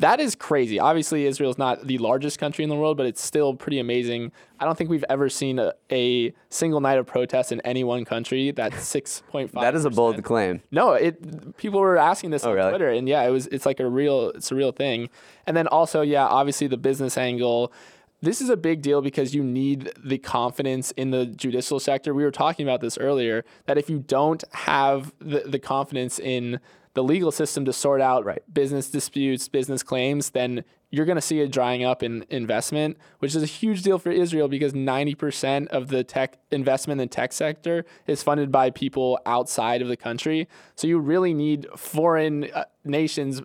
That 0.00 0.18
is 0.18 0.34
crazy. 0.34 0.78
Obviously, 0.78 1.26
Israel's 1.26 1.58
not 1.58 1.86
the 1.86 1.98
largest 1.98 2.38
country 2.38 2.64
in 2.64 2.70
the 2.70 2.76
world, 2.76 2.96
but 2.96 3.06
it's 3.06 3.22
still 3.22 3.54
pretty 3.54 3.78
amazing. 3.78 4.32
I 4.58 4.64
don't 4.64 4.76
think 4.76 4.90
we've 4.90 5.04
ever 5.08 5.28
seen 5.28 5.58
a, 5.58 5.72
a 5.90 6.32
single 6.48 6.80
night 6.80 6.98
of 6.98 7.06
protest 7.06 7.52
in 7.52 7.60
any 7.62 7.84
one 7.84 8.04
country 8.04 8.50
that's 8.50 8.82
six 8.86 9.22
point 9.28 9.50
five. 9.52 9.62
That 9.62 9.74
is 9.74 9.84
a 9.84 9.90
bold 9.90 10.22
claim. 10.24 10.62
No, 10.70 10.92
it. 10.94 11.56
People 11.56 11.80
were 11.80 11.96
asking 11.96 12.30
this 12.30 12.44
Oh, 12.44 12.50
on 12.50 12.56
really? 12.56 12.70
Twitter, 12.70 12.90
and 12.90 13.08
yeah, 13.08 13.22
it 13.22 13.30
was. 13.30 13.46
It's 13.48 13.66
like 13.66 13.78
a 13.78 13.88
real. 13.88 14.30
It's 14.30 14.50
a 14.50 14.54
real 14.54 14.72
thing. 14.72 15.08
And 15.46 15.56
then 15.56 15.66
also, 15.66 16.00
yeah, 16.02 16.26
obviously 16.26 16.66
the 16.66 16.78
business 16.78 17.16
angle. 17.16 17.72
This 18.22 18.42
is 18.42 18.50
a 18.50 18.56
big 18.56 18.82
deal 18.82 19.00
because 19.00 19.34
you 19.34 19.42
need 19.42 19.92
the 20.02 20.18
confidence 20.18 20.90
in 20.92 21.10
the 21.10 21.24
judicial 21.24 21.80
sector. 21.80 22.12
We 22.12 22.22
were 22.22 22.30
talking 22.30 22.66
about 22.66 22.82
this 22.82 22.98
earlier. 22.98 23.44
That 23.64 23.78
if 23.78 23.88
you 23.88 23.98
don't 23.98 24.44
have 24.52 25.12
the, 25.20 25.40
the 25.46 25.58
confidence 25.58 26.18
in 26.18 26.60
the 26.94 27.02
legal 27.04 27.30
system 27.30 27.64
to 27.64 27.72
sort 27.72 28.00
out 28.00 28.24
Right. 28.24 28.42
business 28.52 28.90
disputes, 28.90 29.48
business 29.48 29.82
claims, 29.82 30.30
then 30.30 30.64
you're 30.90 31.06
going 31.06 31.16
to 31.16 31.22
see 31.22 31.40
a 31.40 31.46
drying 31.46 31.84
up 31.84 32.02
in 32.02 32.24
investment, 32.30 32.96
which 33.20 33.36
is 33.36 33.42
a 33.44 33.46
huge 33.46 33.82
deal 33.82 33.96
for 33.98 34.10
Israel 34.10 34.48
because 34.48 34.72
90% 34.72 35.68
of 35.68 35.86
the 35.88 36.02
tech 36.02 36.38
investment 36.50 37.00
in 37.00 37.06
the 37.06 37.12
tech 37.14 37.32
sector 37.32 37.84
is 38.08 38.22
funded 38.24 38.50
by 38.50 38.70
people 38.70 39.18
outside 39.24 39.82
of 39.82 39.88
the 39.88 39.96
country. 39.96 40.48
So 40.74 40.88
you 40.88 40.98
really 40.98 41.32
need 41.32 41.66
foreign 41.76 42.50
uh, 42.52 42.64
nations, 42.84 43.40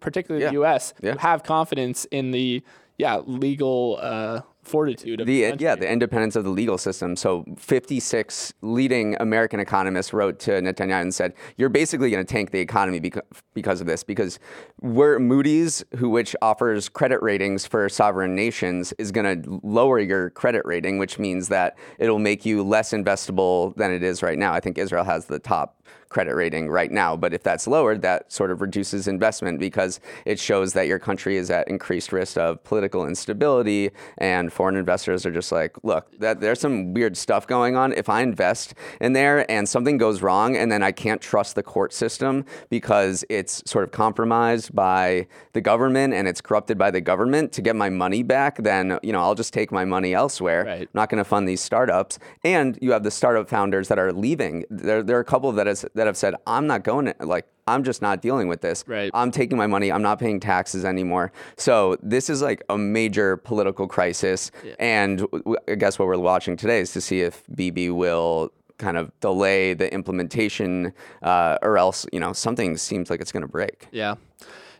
particularly 0.00 0.46
the 0.46 0.52
U.S., 0.54 0.94
Yeah. 1.02 1.16
have 1.18 1.42
confidence 1.42 2.06
in 2.06 2.30
the 2.30 2.62
yeah 2.96 3.18
legal 3.26 3.98
uh, 4.00 4.40
fortitude 4.62 5.20
of 5.20 5.26
the, 5.26 5.40
The 5.40 5.46
uh, 5.46 5.48
country. 5.50 5.64
yeah, 5.64 5.74
the 5.74 5.90
independence 5.90 6.36
of 6.36 6.44
the 6.44 6.50
legal 6.50 6.78
system. 6.78 7.16
So 7.16 7.44
56 7.58 8.52
leading 8.62 9.16
American 9.20 9.60
economists 9.60 10.12
wrote 10.12 10.38
to 10.40 10.52
Netanyahu 10.52 11.02
and 11.02 11.14
said, 11.14 11.34
"You're 11.56 11.68
basically 11.68 12.10
going 12.10 12.24
to 12.24 12.30
tank 12.30 12.50
the 12.50 12.60
economy 12.60 13.00
because 13.00 13.22
because 13.54 13.80
of 13.80 13.86
this 13.86 14.02
because 14.04 14.38
we're 14.80 15.18
Moody's, 15.18 15.84
who 15.96 16.08
which 16.10 16.36
offers 16.42 16.88
credit 16.88 17.22
ratings 17.22 17.66
for 17.66 17.88
sovereign 17.88 18.34
nations, 18.34 18.92
is 18.98 19.10
going 19.12 19.42
to 19.42 19.60
lower 19.62 19.98
your 19.98 20.30
credit 20.30 20.62
rating, 20.64 20.98
which 20.98 21.18
means 21.18 21.48
that 21.48 21.76
it'll 21.98 22.18
make 22.18 22.44
you 22.44 22.62
less 22.62 22.92
investable 22.92 23.74
than 23.76 23.90
it 23.92 24.02
is 24.02 24.22
right 24.22 24.38
now. 24.38 24.52
I 24.52 24.60
think 24.60 24.78
Israel 24.78 25.04
has 25.04 25.26
the 25.26 25.38
top 25.38 25.76
credit 26.10 26.34
rating 26.34 26.68
right 26.68 26.90
now. 26.90 27.16
But 27.16 27.32
if 27.32 27.42
that's 27.42 27.66
lowered, 27.66 28.02
that 28.02 28.30
sort 28.30 28.50
of 28.50 28.60
reduces 28.60 29.08
investment 29.08 29.58
because 29.58 30.00
it 30.26 30.38
shows 30.38 30.74
that 30.74 30.86
your 30.86 30.98
country 30.98 31.36
is 31.36 31.50
at 31.50 31.66
increased 31.68 32.12
risk 32.12 32.36
of 32.36 32.62
political 32.64 33.06
instability. 33.06 33.90
And 34.18 34.52
foreign 34.52 34.76
investors 34.76 35.24
are 35.24 35.30
just 35.30 35.52
like, 35.52 35.76
look, 35.82 36.10
that 36.18 36.40
there's 36.40 36.60
some 36.60 36.92
weird 36.92 37.16
stuff 37.16 37.46
going 37.46 37.76
on. 37.76 37.92
If 37.92 38.08
I 38.08 38.22
invest 38.22 38.74
in 39.00 39.14
there 39.14 39.50
and 39.50 39.68
something 39.68 39.96
goes 39.96 40.20
wrong, 40.20 40.56
and 40.56 40.70
then 40.70 40.82
I 40.82 40.92
can't 40.92 41.20
trust 41.20 41.54
the 41.54 41.62
court 41.62 41.92
system 41.92 42.44
because 42.68 43.24
it's 43.30 43.62
sort 43.64 43.84
of 43.84 43.92
compromised 43.92 44.74
by 44.74 45.28
the 45.52 45.60
government 45.60 46.12
and 46.12 46.26
it's 46.26 46.40
corrupted 46.40 46.76
by 46.76 46.90
the 46.90 47.00
government 47.00 47.52
to 47.52 47.62
get 47.62 47.76
my 47.76 47.88
money 47.88 48.22
back, 48.22 48.58
then 48.58 48.98
you 49.02 49.12
know 49.12 49.20
I'll 49.20 49.34
just 49.34 49.52
take 49.52 49.70
my 49.70 49.84
money 49.84 50.12
elsewhere. 50.12 50.64
Right. 50.64 50.82
I'm 50.82 50.88
not 50.92 51.08
going 51.08 51.18
to 51.18 51.24
fund 51.24 51.48
these 51.48 51.60
startups. 51.60 52.18
And 52.42 52.78
you 52.82 52.92
have 52.92 53.04
the 53.04 53.10
startup 53.10 53.48
founders 53.48 53.88
that 53.88 53.98
are 53.98 54.12
leaving. 54.12 54.64
There, 54.70 55.02
there 55.02 55.16
are 55.16 55.20
a 55.20 55.24
couple 55.24 55.52
that 55.52 55.66
has 55.66 55.84
that 56.00 56.06
have 56.06 56.16
said, 56.16 56.34
I'm 56.46 56.66
not 56.66 56.82
going 56.82 57.04
to 57.06 57.14
like. 57.20 57.46
I'm 57.66 57.84
just 57.84 58.02
not 58.02 58.20
dealing 58.20 58.48
with 58.48 58.62
this. 58.62 58.82
Right. 58.88 59.12
I'm 59.14 59.30
taking 59.30 59.56
my 59.56 59.68
money. 59.68 59.92
I'm 59.92 60.02
not 60.02 60.18
paying 60.18 60.40
taxes 60.40 60.84
anymore. 60.84 61.30
So 61.56 61.96
this 62.02 62.28
is 62.28 62.42
like 62.42 62.62
a 62.68 62.76
major 62.76 63.36
political 63.36 63.86
crisis. 63.86 64.50
And 64.80 65.18
w- 65.18 65.44
w- 65.44 65.56
I 65.68 65.74
guess 65.76 65.96
what 65.96 66.08
we're 66.08 66.18
watching 66.18 66.56
today 66.56 66.80
is 66.80 66.92
to 66.94 67.00
see 67.00 67.20
if 67.20 67.44
Bibi 67.54 67.90
will 67.90 68.50
kind 68.78 68.96
of 68.96 69.12
delay 69.20 69.74
the 69.74 69.92
implementation, 69.94 70.92
uh, 71.22 71.58
or 71.62 71.78
else 71.78 72.06
you 72.12 72.18
know 72.18 72.32
something 72.32 72.76
seems 72.76 73.08
like 73.10 73.20
it's 73.20 73.30
going 73.30 73.42
to 73.42 73.48
break. 73.48 73.86
Yeah. 73.92 74.16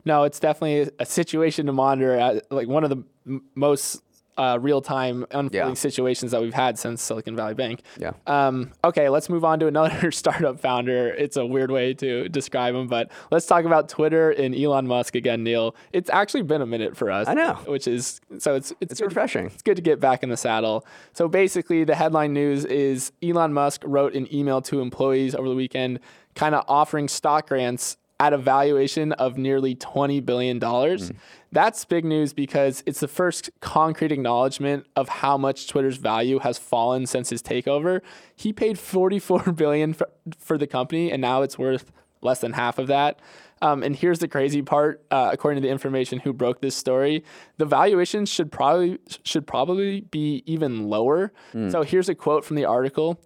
No, 0.05 0.25
it's 0.25 0.41
definitely 0.41 0.91
a 0.99 1.07
situation 1.07 1.67
to 1.67 1.73
monitor. 1.73 2.41
Like 2.51 2.67
one 2.67 2.83
of 2.83 2.91
the 2.91 3.05
m- 3.27 3.45
most 3.55 4.03
uh, 4.37 4.59
real 4.61 4.81
time 4.81 5.23
unfolding 5.33 5.53
Yeah. 5.53 5.75
situations 5.75 6.31
that 6.33 6.41
we've 6.41 6.55
had 6.55 6.79
since 6.79 7.03
Silicon 7.03 7.37
Valley 7.37 7.55
Bank. 7.55 7.83
Yeah. 7.99 8.13
Um, 8.27 8.71
okay, 8.85 9.09
let's 9.09 9.29
move 9.29 9.45
on 9.45 9.61
to 9.61 9.67
another 9.67 10.11
startup 10.13 10.59
founder. 10.61 11.09
It's 11.09 11.37
a 11.37 11.45
weird 11.45 11.71
way 11.71 11.93
to 11.95 12.29
describe 12.29 12.75
him, 12.75 12.87
but 12.87 13.11
let's 13.31 13.47
talk 13.47 13.65
about 13.65 13.89
Twitter 13.89 14.31
and 14.31 14.55
Elon 14.55 14.87
Musk 14.87 15.15
again, 15.15 15.43
Neal. 15.45 15.75
It's 15.93 16.09
actually 16.11 16.43
been 16.43 16.63
a 16.63 16.67
minute 16.67 16.97
for 16.97 17.11
us. 17.11 17.29
I 17.29 17.35
know. 17.35 17.55
Which 17.67 17.87
is 17.87 18.21
so 18.39 18.55
it's 18.55 18.71
it's, 18.81 18.93
It's 18.93 19.01
good- 19.01 19.07
refreshing. 19.09 19.47
It's 19.47 19.63
good 19.63 19.77
to 19.77 19.83
get 19.83 20.01
back 20.01 20.23
in 20.23 20.29
the 20.31 20.37
saddle. 20.37 20.87
So 21.13 21.29
basically, 21.29 21.85
the 21.85 21.95
headline 21.95 22.33
news 22.33 22.65
is 22.65 23.13
Elon 23.23 23.53
Musk 23.53 23.83
wrote 23.85 24.15
an 24.15 24.33
email 24.35 24.63
to 24.63 24.81
employees 24.81 25.35
over 25.35 25.49
the 25.49 25.55
weekend, 25.55 26.01
kind 26.35 26.55
of 26.55 26.65
offering 26.69 27.09
stock 27.09 27.49
grants 27.49 27.97
at 28.19 28.33
a 28.35 28.39
valuation 28.39 29.13
of 29.13 29.39
nearly 29.39 29.75
$20 29.75 30.25
billion. 30.25 30.59
That's 31.53 31.85
big 31.85 32.05
news 32.05 32.33
because 32.33 32.83
it's 32.87 33.01
the 33.01 33.09
first 33.09 33.51
concrete 33.61 34.13
acknowledgement 34.13 34.87
of 34.95 35.09
how 35.09 35.37
much 35.37 35.67
Twitter's 35.67 35.97
value 35.97 36.39
has 36.39 36.59
fallen 36.59 37.07
since 37.07 37.31
his 37.31 37.43
takeover. 37.43 38.01
He 38.37 38.53
paid 38.53 38.79
44 38.79 39.53
billion 39.57 39.93
for, 39.93 40.09
for 40.39 40.57
the 40.57 40.67
company, 40.67 41.11
and 41.11 41.21
now 41.21 41.43
it's 41.43 41.59
worth 41.59 41.91
less 42.23 42.41
than 42.41 42.53
half 42.53 42.79
of 42.79 42.87
that. 42.87 43.19
Um, 43.63 43.83
and 43.83 43.95
here's 43.97 44.21
the 44.21 44.29
crazy 44.29 44.63
part: 44.63 45.05
uh, 45.11 45.31
according 45.33 45.61
to 45.61 45.67
the 45.67 45.73
information 45.73 46.21
who 46.21 46.33
broke 46.33 46.61
this 46.61 46.75
story, 46.77 47.25
the 47.59 47.67
valuation 47.67 48.25
should 48.27 48.51
probably 48.51 48.99
should 49.25 49.47
probably 49.47 50.03
be 50.03 50.43
even 50.47 50.89
lower. 50.89 51.33
So 51.71 51.83
here's 51.83 52.09
a 52.09 52.15
quote 52.15 52.45
from 52.45 52.57
the 52.57 52.65
article. 52.65 53.21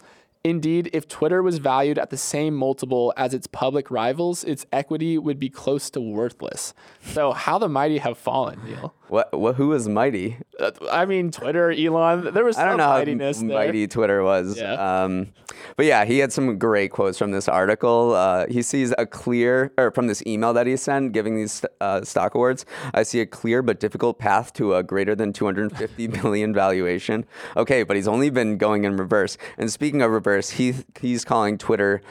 Indeed, 0.47 0.91
if 0.93 1.09
Twitter 1.09 1.43
was 1.43 1.57
valued 1.57 1.99
at 1.99 2.11
the 2.11 2.19
same 2.19 2.55
multiple 2.55 3.15
as 3.17 3.33
its 3.33 3.47
public 3.47 3.91
rivals, 3.91 4.45
its 4.45 4.67
equity 4.71 5.17
would 5.17 5.41
be 5.41 5.49
close 5.49 5.89
to 5.91 6.03
worthless. 6.03 6.75
So, 7.01 7.33
how 7.33 7.57
the 7.59 7.69
mighty 7.69 7.97
have 7.97 8.19
fallen, 8.19 8.61
Neal. 8.63 8.95
What? 9.09 9.33
What? 9.39 9.55
Who 9.55 9.73
is 9.73 9.89
mighty? 9.89 10.39
Uh, 10.59 10.73
I 10.91 11.05
mean, 11.07 11.31
Twitter, 11.31 11.71
Elon, 11.71 12.35
there 12.35 12.45
was 12.45 12.59
I 12.59 12.65
don't 12.67 12.79
know 12.79 12.85
how 12.85 12.99
mightiness 12.99 13.39
there. 13.39 13.49
mighty 13.49 13.87
Twitter 13.87 14.23
was. 14.23 14.59
Yeah. 14.59 15.05
Um, 15.05 15.29
but 15.77 15.87
yeah, 15.87 16.05
he 16.05 16.19
had 16.19 16.33
some 16.33 16.59
great 16.59 16.91
quotes 16.91 17.17
from 17.19 17.31
this 17.31 17.49
article. 17.49 18.15
Uh, 18.15 18.47
he 18.49 18.61
sees 18.63 18.93
a 18.99 19.07
clear, 19.07 19.73
or 19.79 19.91
from 19.93 20.09
this 20.09 20.23
email 20.27 20.53
that 20.55 20.67
he 20.67 20.77
sent 20.77 21.13
giving 21.13 21.37
these 21.37 21.65
uh, 21.81 22.03
stock 22.03 22.35
awards. 22.35 22.67
I 22.93 23.03
see 23.03 23.21
a 23.21 23.27
clear 23.27 23.63
but 23.63 23.79
difficult 23.79 24.19
path 24.19 24.53
to 24.55 24.75
a 24.75 24.83
greater 24.83 25.15
than 25.15 25.33
250 25.33 26.07
billion 26.23 26.53
valuation. 26.53 27.25
Okay, 27.57 27.83
but 27.83 27.97
he's 27.97 28.09
only 28.09 28.31
been 28.31 28.59
going 28.59 28.85
in 28.85 28.97
reverse. 28.97 29.37
And 29.59 29.71
speaking 29.71 30.03
of 30.03 30.11
reverse, 30.11 30.34
he 30.43 30.75
he's 31.01 31.25
calling 31.25 31.59
Twitter. 31.59 32.03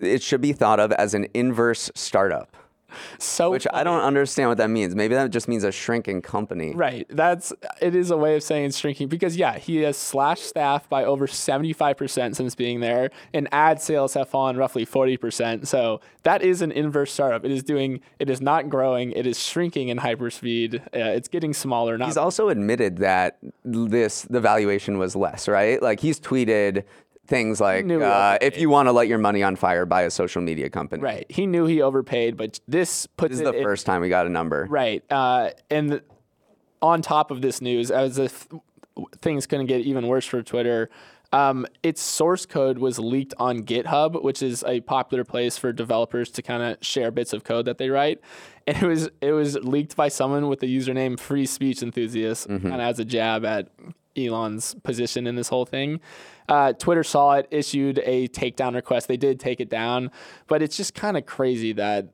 It 0.00 0.22
should 0.22 0.40
be 0.40 0.52
thought 0.52 0.80
of 0.80 0.92
as 0.92 1.12
an 1.14 1.26
inverse 1.34 1.90
startup, 1.94 2.56
So 3.18 3.50
which 3.50 3.66
I 3.72 3.84
don't 3.84 4.00
understand 4.00 4.48
what 4.48 4.58
that 4.58 4.70
means. 4.70 4.94
Maybe 4.94 5.14
that 5.14 5.30
just 5.30 5.48
means 5.48 5.64
a 5.64 5.72
shrinking 5.72 6.22
company. 6.22 6.74
Right. 6.74 7.06
That's 7.08 7.52
it 7.80 7.94
is 7.94 8.10
a 8.10 8.16
way 8.16 8.36
of 8.36 8.42
saying 8.42 8.66
it's 8.66 8.78
shrinking 8.78 9.08
because 9.08 9.36
yeah, 9.36 9.58
he 9.58 9.78
has 9.78 9.96
slashed 9.96 10.44
staff 10.44 10.88
by 10.88 11.04
over 11.04 11.26
75% 11.26 12.36
since 12.36 12.54
being 12.54 12.80
there 12.80 13.10
and 13.32 13.48
ad 13.52 13.80
sales 13.80 14.14
have 14.14 14.28
fallen 14.28 14.56
roughly 14.56 14.86
40%. 14.86 15.66
So 15.66 16.00
that 16.22 16.42
is 16.42 16.62
an 16.62 16.72
inverse 16.72 17.12
startup. 17.12 17.44
It 17.44 17.50
is 17.50 17.62
doing 17.62 18.00
it 18.18 18.30
is 18.30 18.40
not 18.40 18.68
growing, 18.68 19.12
it 19.12 19.26
is 19.26 19.42
shrinking 19.42 19.88
in 19.88 19.98
hyperspeed. 19.98 20.80
Uh, 20.86 21.14
it's 21.16 21.28
getting 21.28 21.54
smaller, 21.54 21.98
not 21.98 22.06
He's 22.06 22.16
also 22.16 22.48
admitted 22.48 22.98
that 22.98 23.38
this 23.64 24.22
the 24.22 24.40
valuation 24.40 24.98
was 24.98 25.16
less, 25.16 25.48
right? 25.48 25.80
Like 25.82 26.00
he's 26.00 26.20
tweeted 26.20 26.84
things 27.30 27.60
like, 27.60 27.90
uh, 27.90 28.36
"If 28.42 28.58
you 28.60 28.68
want 28.68 28.88
to 28.88 28.92
light 28.92 29.08
your 29.08 29.16
money 29.18 29.42
on 29.42 29.56
fire, 29.56 29.86
buy 29.86 30.02
a 30.02 30.10
social 30.10 30.42
media 30.42 30.68
company." 30.68 31.02
right. 31.02 31.24
He 31.30 31.46
knew 31.46 31.64
he 31.64 31.80
overpaid, 31.80 32.36
but 32.36 32.60
this 32.68 33.06
puts 33.06 33.30
This 33.30 33.40
is 33.40 33.44
the 33.50 33.56
in- 33.56 33.62
first 33.64 33.86
time 33.86 34.02
we 34.02 34.10
got 34.10 34.26
a 34.26 34.30
number. 34.30 34.66
Right. 34.68 35.02
Uh, 35.10 35.50
and 35.70 35.90
th- 35.92 36.02
on 36.82 37.00
top 37.00 37.30
of 37.30 37.40
this 37.40 37.62
news, 37.62 37.90
as 37.90 38.18
if 38.18 38.46
things 39.22 39.46
couldn't 39.46 39.66
get 39.66 39.80
even 39.82 40.06
worse 40.08 40.26
for 40.26 40.42
Twitter, 40.42 40.90
um, 41.32 41.64
its 41.82 42.02
source 42.02 42.44
code 42.44 42.78
was 42.78 42.98
leaked 42.98 43.34
on 43.38 43.62
GitHub, 43.62 44.22
which 44.22 44.42
is 44.42 44.64
a 44.66 44.80
popular 44.80 45.22
place 45.24 45.56
for 45.56 45.72
developers 45.72 46.30
to 46.32 46.42
kind 46.42 46.62
of 46.62 46.76
share 46.84 47.10
bits 47.12 47.32
of 47.32 47.44
code 47.44 47.64
that 47.66 47.78
they 47.78 47.88
write. 47.88 48.20
And 48.66 48.76
it 48.82 48.86
was 48.86 49.08
it 49.20 49.32
was 49.32 49.56
leaked 49.64 49.96
by 49.96 50.08
someone 50.08 50.48
with 50.48 50.60
the 50.60 50.66
username 50.78 51.18
Free 51.18 51.46
Speech 51.46 51.82
Enthusiast, 51.82 52.48
kind 52.48 52.66
of 52.74 52.80
as 52.80 52.98
a 52.98 53.04
jab 53.04 53.44
at 53.44 53.68
Elon's 54.26 54.74
position 54.82 55.26
in 55.26 55.36
this 55.36 55.48
whole 55.48 55.66
thing. 55.66 56.00
Uh, 56.48 56.72
Twitter 56.72 57.04
saw 57.04 57.34
it, 57.34 57.46
issued 57.50 58.00
a 58.04 58.28
takedown 58.28 58.74
request. 58.74 59.08
They 59.08 59.16
did 59.16 59.38
take 59.38 59.60
it 59.60 59.70
down, 59.70 60.10
but 60.48 60.62
it's 60.62 60.76
just 60.76 60.94
kind 60.94 61.16
of 61.16 61.26
crazy 61.26 61.72
that 61.74 62.08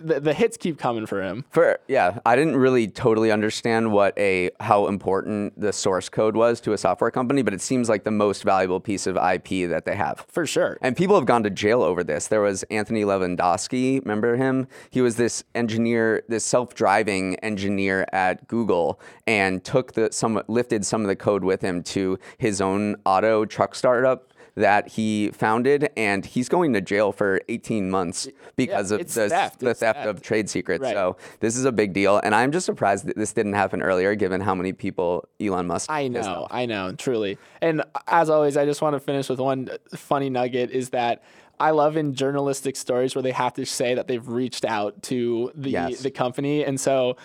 the, 0.00 0.20
the 0.20 0.34
hits 0.34 0.56
keep 0.56 0.78
coming 0.78 1.06
for 1.06 1.22
him. 1.22 1.44
For 1.50 1.78
yeah, 1.88 2.18
I 2.24 2.36
didn't 2.36 2.56
really 2.56 2.88
totally 2.88 3.30
understand 3.30 3.92
what 3.92 4.16
a 4.18 4.50
how 4.60 4.88
important 4.88 5.58
the 5.60 5.72
source 5.72 6.08
code 6.08 6.36
was 6.36 6.60
to 6.62 6.72
a 6.72 6.78
software 6.78 7.10
company, 7.10 7.42
but 7.42 7.54
it 7.54 7.60
seems 7.60 7.88
like 7.88 8.04
the 8.04 8.10
most 8.10 8.42
valuable 8.42 8.80
piece 8.80 9.06
of 9.06 9.16
IP 9.16 9.68
that 9.68 9.84
they 9.84 9.96
have. 9.96 10.24
For 10.28 10.46
sure. 10.46 10.78
And 10.80 10.96
people 10.96 11.16
have 11.16 11.26
gone 11.26 11.42
to 11.42 11.50
jail 11.50 11.82
over 11.82 12.02
this. 12.02 12.26
There 12.26 12.40
was 12.40 12.62
Anthony 12.64 13.04
Levandowski, 13.04 14.00
remember 14.00 14.36
him? 14.36 14.66
He 14.90 15.00
was 15.00 15.16
this 15.16 15.44
engineer, 15.54 16.22
this 16.28 16.44
self-driving 16.44 17.36
engineer 17.36 18.06
at 18.12 18.48
Google, 18.48 19.00
and 19.26 19.62
took 19.62 19.92
the 19.92 20.10
some 20.12 20.42
lifted 20.48 20.84
some 20.84 21.02
of 21.02 21.08
the 21.08 21.16
code 21.16 21.44
with 21.44 21.60
him 21.60 21.82
to 21.82 22.18
his 22.38 22.60
own 22.60 22.96
auto 23.04 23.44
truck 23.44 23.74
startup 23.74 24.29
that 24.54 24.88
he 24.88 25.30
founded, 25.30 25.90
and 25.96 26.24
he's 26.24 26.48
going 26.48 26.72
to 26.72 26.80
jail 26.80 27.12
for 27.12 27.40
18 27.48 27.90
months 27.90 28.28
because 28.56 28.90
of 28.90 28.98
the 29.00 29.28
theft. 29.28 29.60
the 29.60 29.74
theft 29.74 29.98
theft. 29.98 30.06
of 30.08 30.22
trade 30.22 30.50
secrets. 30.50 30.82
Right. 30.82 30.94
So 30.94 31.16
this 31.40 31.56
is 31.56 31.64
a 31.64 31.72
big 31.72 31.92
deal, 31.92 32.18
and 32.22 32.34
I'm 32.34 32.52
just 32.52 32.66
surprised 32.66 33.06
that 33.06 33.16
this 33.16 33.32
didn't 33.32 33.54
happen 33.54 33.82
earlier, 33.82 34.14
given 34.14 34.40
how 34.40 34.54
many 34.54 34.72
people 34.72 35.28
Elon 35.40 35.66
Musk. 35.66 35.90
I 35.90 36.08
know. 36.08 36.46
I 36.50 36.66
know, 36.66 36.92
truly. 36.92 37.38
And 37.60 37.82
as 38.06 38.30
always, 38.30 38.56
I 38.56 38.64
just 38.64 38.82
want 38.82 38.94
to 38.94 39.00
finish 39.00 39.28
with 39.28 39.40
one 39.40 39.68
funny 39.94 40.30
nugget 40.30 40.70
is 40.70 40.90
that 40.90 41.22
I 41.58 41.72
love 41.72 41.96
in 41.96 42.14
journalistic 42.14 42.74
stories 42.76 43.14
where 43.14 43.22
they 43.22 43.32
have 43.32 43.52
to 43.54 43.66
say 43.66 43.94
that 43.94 44.08
they've 44.08 44.26
reached 44.26 44.64
out 44.64 45.02
to 45.04 45.52
the 45.54 45.70
Yes. 45.70 46.00
the 46.00 46.10
company. 46.10 46.64
And 46.64 46.80
so 46.80 47.16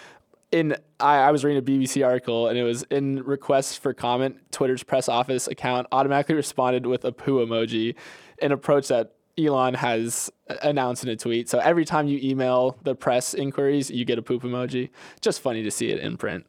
in 0.51 0.75
I, 0.99 1.17
I 1.17 1.31
was 1.31 1.43
reading 1.43 1.61
a 1.61 1.65
BBC 1.65 2.05
article 2.05 2.47
and 2.47 2.57
it 2.57 2.63
was 2.63 2.83
in 2.83 3.23
requests 3.23 3.75
for 3.75 3.93
comment, 3.93 4.37
Twitter's 4.51 4.83
press 4.83 5.09
office 5.09 5.47
account 5.47 5.87
automatically 5.91 6.35
responded 6.35 6.85
with 6.85 7.05
a 7.05 7.11
poo 7.11 7.45
emoji, 7.45 7.95
an 8.41 8.51
approach 8.51 8.87
that 8.87 9.15
Elon 9.37 9.73
has 9.73 10.31
announced 10.61 11.03
in 11.03 11.09
a 11.09 11.15
tweet. 11.15 11.49
So 11.49 11.59
every 11.59 11.83
time 11.83 12.07
you 12.07 12.19
email 12.23 12.77
the 12.83 12.95
press 12.95 13.33
inquiries, 13.33 13.91
you 13.91 14.05
get 14.05 14.17
a 14.17 14.21
poop 14.21 14.43
emoji. 14.43 14.89
Just 15.21 15.41
funny 15.41 15.63
to 15.63 15.71
see 15.71 15.89
it 15.89 15.99
in 15.99 16.15
print. 16.17 16.45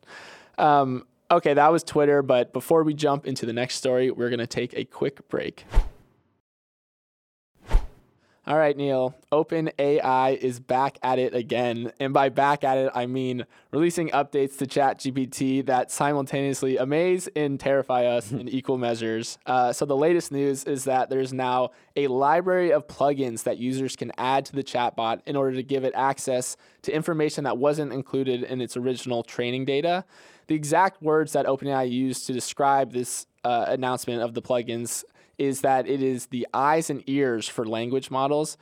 Um, 0.58 1.06
okay, 1.30 1.54
that 1.54 1.72
was 1.72 1.82
Twitter. 1.82 2.22
But 2.22 2.52
before 2.52 2.84
we 2.84 2.94
jump 2.94 3.26
into 3.26 3.44
the 3.44 3.52
next 3.52 3.76
story, 3.76 4.10
we're 4.10 4.30
going 4.30 4.38
to 4.38 4.46
take 4.46 4.72
a 4.74 4.84
quick 4.84 5.28
break. 5.28 5.64
All 8.48 8.56
right, 8.56 8.76
Neal. 8.76 9.12
OpenAI 9.32 10.36
is 10.36 10.60
back 10.60 11.00
at 11.02 11.18
it 11.18 11.34
again. 11.34 11.90
And 11.98 12.14
by 12.14 12.28
back 12.28 12.62
at 12.62 12.78
it, 12.78 12.92
I 12.94 13.06
mean 13.06 13.44
releasing 13.72 14.10
updates 14.10 14.56
to 14.58 14.66
ChatGPT 14.66 15.66
that 15.66 15.90
simultaneously 15.90 16.76
amaze 16.76 17.28
and 17.34 17.58
terrify 17.58 18.04
us 18.04 18.30
in 18.32 18.48
equal 18.48 18.78
measures. 18.78 19.38
Uh, 19.46 19.72
so, 19.72 19.84
the 19.84 19.96
latest 19.96 20.30
news 20.30 20.62
is 20.62 20.84
that 20.84 21.10
there's 21.10 21.32
now 21.32 21.70
a 21.96 22.06
library 22.06 22.72
of 22.72 22.86
plugins 22.86 23.42
that 23.42 23.58
users 23.58 23.96
can 23.96 24.12
add 24.16 24.44
to 24.44 24.52
the 24.52 24.62
chatbot 24.62 25.22
in 25.26 25.34
order 25.34 25.56
to 25.56 25.64
give 25.64 25.82
it 25.82 25.92
access 25.96 26.56
to 26.82 26.94
information 26.94 27.42
that 27.42 27.58
wasn't 27.58 27.92
included 27.92 28.44
in 28.44 28.60
its 28.60 28.76
original 28.76 29.24
training 29.24 29.64
data. 29.64 30.04
The 30.46 30.54
exact 30.54 31.02
words 31.02 31.32
that 31.32 31.46
OpenAI 31.46 31.90
used 31.90 32.28
to 32.28 32.32
describe 32.32 32.92
this 32.92 33.26
uh, 33.42 33.64
announcement 33.66 34.22
of 34.22 34.34
the 34.34 34.42
plugins 34.42 35.02
is 35.38 35.60
that 35.62 35.86
it 35.86 36.02
is 36.02 36.26
the 36.26 36.46
eyes 36.52 36.90
and 36.90 37.02
ears 37.06 37.48
for 37.48 37.66
language 37.66 38.10
models. 38.10 38.56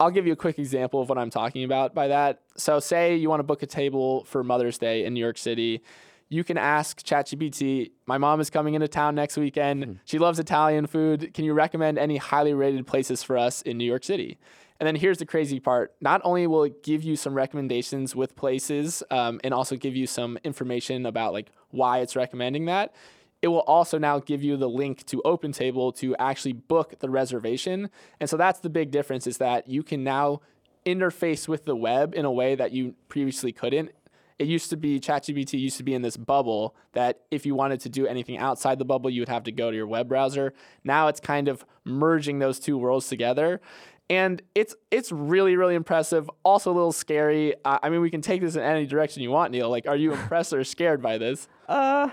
I'll 0.00 0.10
give 0.10 0.26
you 0.26 0.32
a 0.32 0.36
quick 0.36 0.58
example 0.58 1.00
of 1.00 1.08
what 1.08 1.18
I'm 1.18 1.30
talking 1.30 1.64
about 1.64 1.94
by 1.94 2.08
that. 2.08 2.42
So, 2.56 2.78
say 2.78 3.16
you 3.16 3.28
want 3.28 3.40
to 3.40 3.44
book 3.44 3.62
a 3.62 3.66
table 3.66 4.24
for 4.24 4.44
Mother's 4.44 4.78
Day 4.78 5.04
in 5.04 5.14
New 5.14 5.20
York 5.20 5.38
City. 5.38 5.82
You 6.30 6.44
can 6.44 6.58
ask 6.58 7.02
ChatGPT, 7.02 7.92
my 8.06 8.18
mom 8.18 8.38
is 8.40 8.50
coming 8.50 8.74
into 8.74 8.86
town 8.86 9.14
next 9.14 9.38
weekend. 9.38 10.00
She 10.04 10.18
loves 10.18 10.38
Italian 10.38 10.86
food. 10.86 11.32
Can 11.32 11.46
you 11.46 11.54
recommend 11.54 11.98
any 11.98 12.18
highly 12.18 12.52
rated 12.52 12.86
places 12.86 13.22
for 13.22 13.38
us 13.38 13.62
in 13.62 13.78
New 13.78 13.86
York 13.86 14.04
City? 14.04 14.38
And 14.78 14.86
then 14.86 14.94
here's 14.94 15.18
the 15.18 15.26
crazy 15.26 15.58
part. 15.58 15.94
Not 16.00 16.20
only 16.24 16.46
will 16.46 16.64
it 16.64 16.82
give 16.82 17.02
you 17.02 17.16
some 17.16 17.34
recommendations 17.34 18.14
with 18.14 18.36
places 18.36 19.02
um, 19.10 19.40
and 19.42 19.52
also 19.52 19.74
give 19.74 19.96
you 19.96 20.06
some 20.06 20.38
information 20.44 21.06
about 21.06 21.32
like 21.32 21.50
why 21.70 21.98
it's 21.98 22.14
recommending 22.14 22.66
that, 22.66 22.94
it 23.40 23.48
will 23.48 23.60
also 23.60 23.98
now 23.98 24.18
give 24.18 24.42
you 24.42 24.56
the 24.56 24.68
link 24.68 25.04
to 25.06 25.22
OpenTable 25.24 25.96
to 25.96 26.16
actually 26.16 26.52
book 26.52 26.94
the 26.98 27.08
reservation. 27.08 27.90
And 28.20 28.28
so 28.28 28.36
that's 28.36 28.60
the 28.60 28.70
big 28.70 28.90
difference 28.90 29.26
is 29.26 29.38
that 29.38 29.68
you 29.68 29.82
can 29.82 30.02
now 30.02 30.40
interface 30.84 31.46
with 31.46 31.64
the 31.64 31.76
web 31.76 32.14
in 32.14 32.24
a 32.24 32.32
way 32.32 32.54
that 32.54 32.72
you 32.72 32.94
previously 33.08 33.52
couldn't. 33.52 33.90
It 34.38 34.46
used 34.46 34.70
to 34.70 34.76
be 34.76 35.00
ChatGPT 35.00 35.58
used 35.58 35.76
to 35.78 35.82
be 35.82 35.94
in 35.94 36.02
this 36.02 36.16
bubble 36.16 36.76
that 36.92 37.20
if 37.30 37.44
you 37.44 37.54
wanted 37.54 37.80
to 37.80 37.88
do 37.88 38.06
anything 38.06 38.38
outside 38.38 38.78
the 38.78 38.84
bubble, 38.84 39.10
you 39.10 39.20
would 39.20 39.28
have 39.28 39.44
to 39.44 39.52
go 39.52 39.70
to 39.70 39.76
your 39.76 39.86
web 39.86 40.08
browser. 40.08 40.52
Now 40.84 41.08
it's 41.08 41.20
kind 41.20 41.48
of 41.48 41.64
merging 41.84 42.38
those 42.38 42.60
two 42.60 42.78
worlds 42.78 43.08
together. 43.08 43.60
And 44.10 44.40
it's 44.54 44.74
it's 44.90 45.12
really 45.12 45.56
really 45.56 45.74
impressive. 45.74 46.30
Also 46.42 46.72
a 46.72 46.74
little 46.74 46.92
scary. 46.92 47.54
I 47.64 47.80
I 47.82 47.88
mean, 47.90 48.00
we 48.00 48.10
can 48.10 48.22
take 48.22 48.40
this 48.40 48.56
in 48.56 48.62
any 48.62 48.86
direction 48.86 49.22
you 49.22 49.30
want, 49.30 49.52
Neal. 49.52 49.68
Like, 49.68 49.86
are 49.86 49.96
you 49.96 50.12
impressed 50.14 50.52
or 50.52 50.64
scared 50.64 51.02
by 51.02 51.18
this? 51.18 51.46
Uh, 51.68 52.08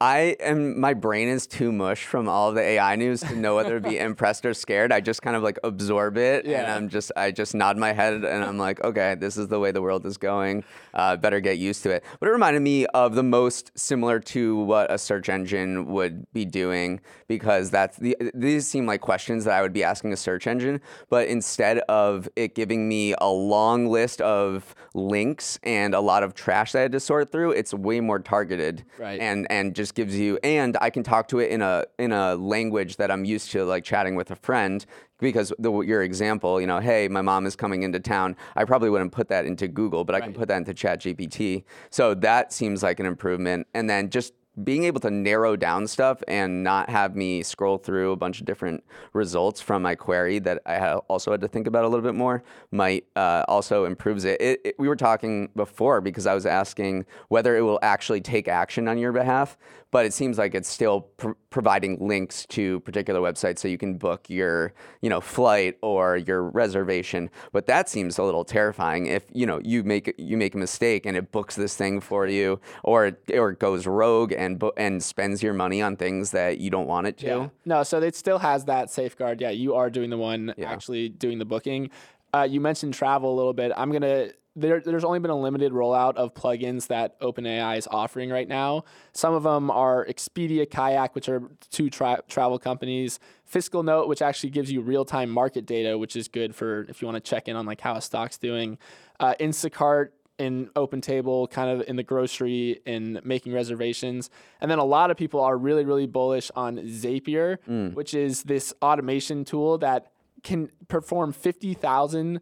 I 0.00 0.36
am. 0.38 0.78
My 0.78 0.94
brain 0.94 1.26
is 1.26 1.48
too 1.48 1.72
mush 1.72 2.04
from 2.04 2.28
all 2.28 2.52
the 2.52 2.60
AI 2.60 2.94
news 2.94 3.20
to 3.22 3.34
know 3.34 3.56
whether 3.56 3.80
to 3.80 3.88
be 3.88 3.98
impressed 4.08 4.46
or 4.46 4.54
scared. 4.54 4.92
I 4.92 5.00
just 5.00 5.22
kind 5.22 5.34
of 5.34 5.42
like 5.42 5.58
absorb 5.64 6.16
it, 6.16 6.46
and 6.46 6.70
I'm 6.70 6.88
just 6.88 7.10
I 7.16 7.32
just 7.32 7.52
nod 7.52 7.76
my 7.76 7.92
head, 7.92 8.14
and 8.24 8.44
I'm 8.44 8.58
like, 8.58 8.82
okay, 8.84 9.16
this 9.16 9.36
is 9.36 9.48
the 9.48 9.58
way 9.58 9.72
the 9.72 9.82
world 9.82 10.06
is 10.06 10.16
going. 10.16 10.62
Uh, 10.94 11.16
better 11.16 11.40
get 11.40 11.58
used 11.58 11.82
to 11.82 11.90
it. 11.90 12.04
But 12.20 12.28
it 12.28 12.32
reminded 12.32 12.60
me 12.62 12.86
of 12.86 13.16
the 13.16 13.24
most 13.24 13.72
similar 13.76 14.20
to 14.20 14.56
what 14.58 14.88
a 14.92 14.98
search 14.98 15.28
engine 15.28 15.86
would 15.86 16.30
be 16.32 16.44
doing 16.44 17.00
because 17.26 17.68
that's 17.70 17.96
the 17.96 18.16
these 18.34 18.68
seem 18.68 18.86
like 18.86 19.00
questions 19.00 19.44
that 19.46 19.54
I 19.54 19.62
would 19.62 19.72
be 19.72 19.82
asking 19.82 20.12
a 20.12 20.16
search 20.16 20.46
engine, 20.46 20.80
but 21.10 21.26
instead 21.26 21.78
of 21.88 22.28
it 22.36 22.54
giving 22.54 22.88
me 22.88 23.14
a 23.20 23.28
long 23.28 23.88
list 23.88 24.20
of 24.20 24.76
links 24.94 25.58
and 25.64 25.92
a 25.92 26.00
lot 26.00 26.22
of 26.22 26.34
trash 26.34 26.70
that 26.72 26.78
I 26.78 26.82
had 26.82 26.92
to 26.92 27.00
sort 27.00 27.32
through, 27.32 27.50
it's 27.50 27.74
way 27.74 27.98
more 28.00 28.20
targeted 28.20 28.84
Right. 28.96 29.18
and 29.18 29.44
and 29.50 29.74
just 29.74 29.87
gives 29.92 30.16
you 30.18 30.38
and 30.42 30.76
I 30.80 30.90
can 30.90 31.02
talk 31.02 31.28
to 31.28 31.38
it 31.38 31.50
in 31.50 31.62
a 31.62 31.84
in 31.98 32.12
a 32.12 32.34
language 32.34 32.96
that 32.96 33.10
I'm 33.10 33.24
used 33.24 33.50
to 33.52 33.64
like 33.64 33.84
chatting 33.84 34.14
with 34.14 34.30
a 34.30 34.36
friend 34.36 34.84
because 35.18 35.52
the, 35.58 35.80
your 35.80 36.02
example, 36.02 36.60
you 36.60 36.66
know, 36.66 36.78
hey, 36.78 37.08
my 37.08 37.22
mom 37.22 37.46
is 37.46 37.56
coming 37.56 37.82
into 37.82 38.00
town. 38.00 38.36
I 38.56 38.64
probably 38.64 38.90
wouldn't 38.90 39.12
put 39.12 39.28
that 39.28 39.46
into 39.46 39.66
Google, 39.66 40.04
but 40.04 40.14
I 40.14 40.20
can 40.20 40.32
put 40.32 40.48
that 40.48 40.58
into 40.58 40.72
ChatGPT. 40.72 41.64
So 41.90 42.14
that 42.14 42.52
seems 42.52 42.82
like 42.82 43.00
an 43.00 43.06
improvement. 43.06 43.66
And 43.74 43.90
then 43.90 44.10
just 44.10 44.32
being 44.64 44.84
able 44.84 45.00
to 45.00 45.10
narrow 45.10 45.56
down 45.56 45.86
stuff 45.86 46.22
and 46.26 46.62
not 46.62 46.90
have 46.90 47.14
me 47.14 47.42
scroll 47.42 47.78
through 47.78 48.12
a 48.12 48.16
bunch 48.16 48.40
of 48.40 48.46
different 48.46 48.84
results 49.12 49.60
from 49.60 49.82
my 49.82 49.94
query 49.94 50.38
that 50.40 50.62
I 50.66 50.94
also 50.94 51.30
had 51.30 51.40
to 51.42 51.48
think 51.48 51.66
about 51.66 51.84
a 51.84 51.88
little 51.88 52.04
bit 52.04 52.14
more 52.14 52.42
might 52.70 53.04
uh, 53.16 53.44
also 53.48 53.84
improves 53.84 54.24
it. 54.24 54.40
It, 54.40 54.60
it. 54.64 54.74
We 54.78 54.88
were 54.88 54.96
talking 54.96 55.50
before 55.54 56.00
because 56.00 56.26
I 56.26 56.34
was 56.34 56.46
asking 56.46 57.06
whether 57.28 57.56
it 57.56 57.62
will 57.62 57.78
actually 57.82 58.20
take 58.20 58.48
action 58.48 58.88
on 58.88 58.98
your 58.98 59.12
behalf, 59.12 59.56
but 59.90 60.04
it 60.04 60.12
seems 60.12 60.38
like 60.38 60.54
it's 60.54 60.68
still 60.68 61.02
pr- 61.02 61.32
providing 61.50 62.06
links 62.06 62.44
to 62.46 62.80
particular 62.80 63.20
websites 63.20 63.58
so 63.58 63.68
you 63.68 63.78
can 63.78 63.96
book 63.96 64.28
your 64.28 64.72
you 65.00 65.08
know 65.08 65.20
flight 65.20 65.78
or 65.82 66.16
your 66.16 66.42
reservation. 66.42 67.30
But 67.52 67.66
that 67.66 67.88
seems 67.88 68.18
a 68.18 68.22
little 68.22 68.44
terrifying 68.44 69.06
if 69.06 69.24
you 69.32 69.46
know 69.46 69.60
you 69.62 69.82
make 69.84 70.14
you 70.18 70.36
make 70.36 70.54
a 70.54 70.58
mistake 70.58 71.06
and 71.06 71.16
it 71.16 71.32
books 71.32 71.56
this 71.56 71.76
thing 71.76 72.00
for 72.00 72.26
you, 72.26 72.60
or 72.82 73.06
it, 73.06 73.22
or 73.34 73.50
it 73.50 73.58
goes 73.58 73.86
rogue 73.86 74.32
and 74.32 74.58
bo- 74.58 74.74
and 74.76 75.02
spends 75.02 75.42
your 75.42 75.54
money 75.54 75.80
on 75.82 75.96
things 75.96 76.30
that 76.32 76.58
you 76.58 76.70
don't 76.70 76.86
want 76.86 77.06
it 77.06 77.16
to. 77.18 77.26
Yeah. 77.26 77.48
No, 77.64 77.82
so 77.82 78.00
it 78.00 78.14
still 78.14 78.38
has 78.38 78.64
that 78.66 78.90
safeguard. 78.90 79.40
Yeah, 79.40 79.50
you 79.50 79.74
are 79.74 79.90
doing 79.90 80.10
the 80.10 80.18
one 80.18 80.54
actually 80.64 81.08
doing 81.08 81.38
the 81.38 81.44
booking. 81.44 81.90
Uh, 82.34 82.46
you 82.48 82.60
mentioned 82.60 82.92
travel 82.94 83.32
a 83.32 83.36
little 83.36 83.54
bit. 83.54 83.72
I'm 83.76 83.90
gonna. 83.90 84.30
There, 84.60 84.80
there's 84.80 85.04
only 85.04 85.20
been 85.20 85.30
a 85.30 85.38
limited 85.38 85.72
rollout 85.72 86.16
of 86.16 86.34
plugins 86.34 86.88
that 86.88 87.18
OpenAI 87.20 87.78
is 87.78 87.86
offering 87.90 88.30
right 88.30 88.48
now. 88.48 88.84
Some 89.12 89.34
of 89.34 89.44
them 89.44 89.70
are 89.70 90.04
Expedia, 90.06 90.68
Kayak, 90.68 91.14
which 91.14 91.28
are 91.28 91.42
two 91.70 91.90
tra- 91.90 92.22
travel 92.28 92.58
companies. 92.58 93.20
FiscalNote, 93.50 94.08
which 94.08 94.20
actually 94.20 94.50
gives 94.50 94.70
you 94.70 94.80
real-time 94.80 95.30
market 95.30 95.64
data, 95.64 95.96
which 95.96 96.16
is 96.16 96.28
good 96.28 96.54
for 96.54 96.82
if 96.88 97.00
you 97.00 97.06
want 97.06 97.22
to 97.22 97.30
check 97.30 97.48
in 97.48 97.56
on 97.56 97.66
like 97.66 97.80
how 97.80 97.94
a 97.94 98.00
stock's 98.00 98.36
doing. 98.38 98.78
Uh, 99.20 99.34
Instacart, 99.40 100.08
in 100.38 100.68
OpenTable, 100.76 101.50
kind 101.50 101.68
of 101.68 101.88
in 101.88 101.96
the 101.96 102.02
grocery, 102.04 102.80
in 102.86 103.20
making 103.24 103.52
reservations. 103.52 104.30
And 104.60 104.70
then 104.70 104.78
a 104.78 104.84
lot 104.84 105.10
of 105.10 105.16
people 105.16 105.40
are 105.40 105.58
really, 105.58 105.84
really 105.84 106.06
bullish 106.06 106.50
on 106.54 106.76
Zapier, 106.76 107.58
which 107.94 108.14
is 108.14 108.44
this 108.44 108.72
automation 108.80 109.44
tool 109.44 109.78
that 109.78 110.12
can 110.44 110.70
perform 110.86 111.32
50,000, 111.32 112.40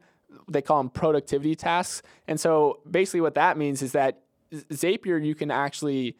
they 0.48 0.62
call 0.62 0.78
them 0.78 0.90
productivity 0.90 1.54
tasks. 1.54 2.02
And 2.26 2.38
so 2.38 2.80
basically, 2.90 3.20
what 3.20 3.34
that 3.34 3.56
means 3.56 3.82
is 3.82 3.92
that 3.92 4.22
Zapier, 4.52 5.24
you 5.24 5.34
can 5.34 5.50
actually 5.50 6.16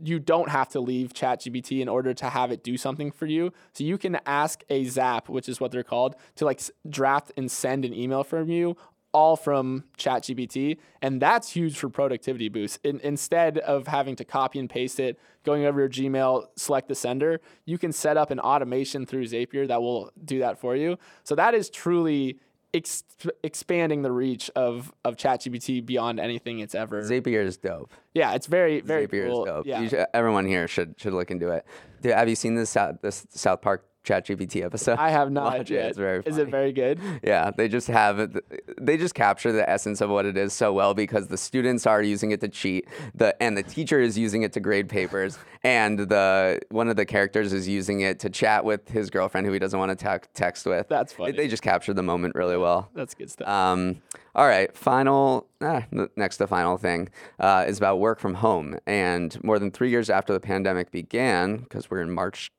you 0.00 0.18
don't 0.20 0.48
have 0.48 0.68
to 0.68 0.80
leave 0.80 1.12
ChatGPT 1.12 1.80
in 1.80 1.88
order 1.88 2.14
to 2.14 2.30
have 2.30 2.52
it 2.52 2.62
do 2.62 2.76
something 2.76 3.10
for 3.10 3.26
you. 3.26 3.52
So 3.72 3.82
you 3.82 3.98
can 3.98 4.18
ask 4.26 4.62
a 4.70 4.84
Zap, 4.84 5.28
which 5.28 5.48
is 5.48 5.60
what 5.60 5.72
they're 5.72 5.82
called, 5.82 6.14
to 6.36 6.44
like 6.44 6.60
draft 6.88 7.32
and 7.36 7.50
send 7.50 7.84
an 7.84 7.92
email 7.92 8.22
from 8.22 8.48
you, 8.48 8.76
all 9.12 9.36
from 9.36 9.84
ChatGPT, 9.98 10.78
and 11.02 11.20
that's 11.20 11.50
huge 11.50 11.76
for 11.76 11.88
productivity 11.88 12.48
boosts. 12.48 12.78
In, 12.82 13.00
instead 13.00 13.58
of 13.58 13.86
having 13.86 14.16
to 14.16 14.24
copy 14.24 14.58
and 14.58 14.70
paste 14.70 14.98
it, 15.00 15.18
going 15.44 15.66
over 15.66 15.80
your 15.80 15.88
Gmail, 15.88 16.46
select 16.56 16.88
the 16.88 16.94
sender, 16.94 17.40
you 17.66 17.76
can 17.76 17.92
set 17.92 18.16
up 18.16 18.30
an 18.30 18.40
automation 18.40 19.04
through 19.04 19.26
Zapier 19.26 19.68
that 19.68 19.82
will 19.82 20.10
do 20.24 20.38
that 20.38 20.58
for 20.58 20.76
you. 20.76 20.96
So 21.24 21.34
that 21.34 21.54
is 21.54 21.68
truly 21.68 22.38
ex- 22.74 23.04
expanding 23.42 24.02
the 24.02 24.12
reach 24.12 24.50
of 24.56 24.92
of 25.04 25.16
ChatGPT 25.16 25.84
beyond 25.84 26.20
anything 26.20 26.60
it's 26.60 26.74
ever. 26.74 27.02
Zapier 27.02 27.44
is 27.44 27.56
dope. 27.56 27.92
yeah, 28.14 28.34
it's 28.34 28.46
very 28.46 28.80
very 28.80 29.06
Zapier 29.06 29.28
cool. 29.28 29.44
is 29.44 29.48
dope. 29.48 29.66
Yeah. 29.66 29.88
Should, 29.88 30.06
everyone 30.14 30.46
here 30.46 30.66
should 30.68 30.94
should 30.98 31.12
look 31.12 31.30
into 31.30 31.50
it. 31.50 31.64
Dude, 32.00 32.12
have 32.12 32.28
you 32.28 32.34
seen 32.36 32.54
this 32.54 32.70
South, 32.70 32.96
this 33.02 33.26
South 33.30 33.60
Park 33.62 33.86
ChatGPT 34.04 34.62
episode? 34.64 34.98
I 34.98 35.10
have 35.10 35.30
not 35.38 35.58
Watch 35.58 35.70
it, 35.70 35.74
yet. 35.74 35.86
It's 35.90 35.98
very 35.98 36.22
Is 36.26 36.38
it 36.38 36.48
very 36.48 36.72
good? 36.72 36.98
Yeah, 37.22 37.50
they 37.56 37.68
just 37.68 37.88
have 37.88 38.18
it. 38.18 38.76
They 38.80 38.96
just 38.96 39.14
capture 39.14 39.52
the 39.52 39.68
essence 39.68 40.00
of 40.00 40.10
what 40.10 40.26
it 40.26 40.36
is 40.36 40.52
so 40.52 40.72
well 40.72 40.94
because 40.94 41.28
the 41.28 41.36
students 41.36 41.86
are 41.86 42.02
using 42.02 42.30
it 42.30 42.40
to 42.40 42.48
cheat, 42.48 42.88
the 43.14 43.40
and 43.42 43.56
the 43.56 43.62
teacher 43.62 44.00
is 44.00 44.18
using 44.18 44.42
it 44.42 44.52
to 44.54 44.60
grade 44.60 44.88
papers, 44.88 45.38
and 45.64 45.98
the 45.98 46.60
one 46.70 46.88
of 46.88 46.96
the 46.96 47.04
characters 47.06 47.52
is 47.52 47.68
using 47.68 48.00
it 48.00 48.18
to 48.20 48.30
chat 48.30 48.64
with 48.64 48.88
his 48.88 49.10
girlfriend 49.10 49.46
who 49.46 49.52
he 49.52 49.58
doesn't 49.58 49.78
want 49.78 49.96
to 49.98 50.18
te- 50.18 50.26
text 50.34 50.66
with. 50.66 50.88
That's 50.88 51.12
They- 51.12 51.16
funny. 51.16 51.32
They 51.32 51.48
just 51.48 51.62
capture 51.62 51.94
the 51.94 52.02
moment 52.02 52.34
really 52.34 52.56
well. 52.56 52.90
That's 52.94 53.14
good 53.14 53.30
stuff. 53.30 53.48
Um, 53.48 54.02
all 54.34 54.46
right, 54.46 54.74
final. 54.76 55.46
Ah, 55.60 55.84
next 56.16 56.38
to 56.38 56.46
final 56.46 56.76
thing 56.76 57.08
uh, 57.38 57.64
is 57.68 57.78
about 57.78 58.00
work 58.00 58.18
from 58.18 58.34
home. 58.34 58.78
And 58.86 59.42
more 59.44 59.58
than 59.58 59.70
three 59.70 59.90
years 59.90 60.10
after 60.10 60.32
the 60.32 60.40
pandemic 60.40 60.90
began, 60.90 61.58
because 61.58 61.90
we're 61.90 62.00
in 62.00 62.10
March, 62.10 62.50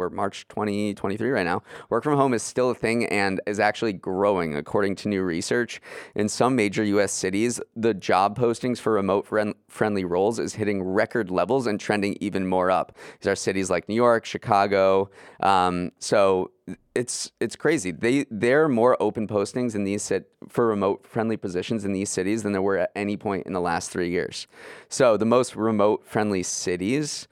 we're 0.00 0.08
March 0.08 0.48
2023 0.48 1.30
right 1.30 1.44
now. 1.44 1.62
Work 1.90 2.04
from 2.04 2.16
home 2.16 2.32
is 2.32 2.42
still 2.42 2.70
a 2.70 2.74
thing 2.74 3.04
and 3.06 3.38
is 3.46 3.60
actually 3.60 3.92
growing, 3.92 4.56
according 4.56 4.96
to 4.96 5.08
new 5.08 5.22
research. 5.22 5.78
In 6.14 6.26
some 6.26 6.56
major 6.56 6.82
U.S. 6.82 7.12
cities, 7.12 7.60
the 7.76 7.92
job 7.92 8.36
postings 8.36 8.78
for 8.78 8.94
remote 8.94 9.26
friend- 9.26 9.54
friendly 9.68 10.06
roles 10.06 10.38
is 10.38 10.54
hitting 10.54 10.82
record 10.82 11.30
levels 11.30 11.66
and 11.66 11.78
trending 11.78 12.16
even 12.22 12.46
more 12.46 12.70
up. 12.70 12.96
These 13.20 13.28
are 13.28 13.36
cities 13.36 13.68
like 13.68 13.90
New 13.90 13.94
York, 13.94 14.24
Chicago. 14.24 15.10
Um, 15.40 15.92
so 15.98 16.50
it's 16.94 17.30
it's 17.38 17.56
crazy. 17.56 17.90
They 17.90 18.24
there 18.30 18.64
are 18.64 18.68
more 18.68 18.96
open 19.00 19.28
postings 19.28 19.74
in 19.74 19.84
these 19.84 20.02
sit 20.02 20.30
for 20.48 20.66
remote 20.66 21.06
friendly 21.06 21.36
positions 21.36 21.84
in 21.84 21.92
these 21.92 22.08
cities 22.08 22.42
than 22.42 22.52
there 22.52 22.62
were 22.62 22.78
at 22.78 22.90
any 22.96 23.18
point 23.18 23.46
in 23.46 23.52
the 23.52 23.60
last 23.60 23.90
three 23.90 24.08
years. 24.08 24.46
So 24.88 25.18
the 25.18 25.26
most 25.26 25.56
remote 25.56 26.06
friendly 26.06 26.42
cities. 26.42 27.28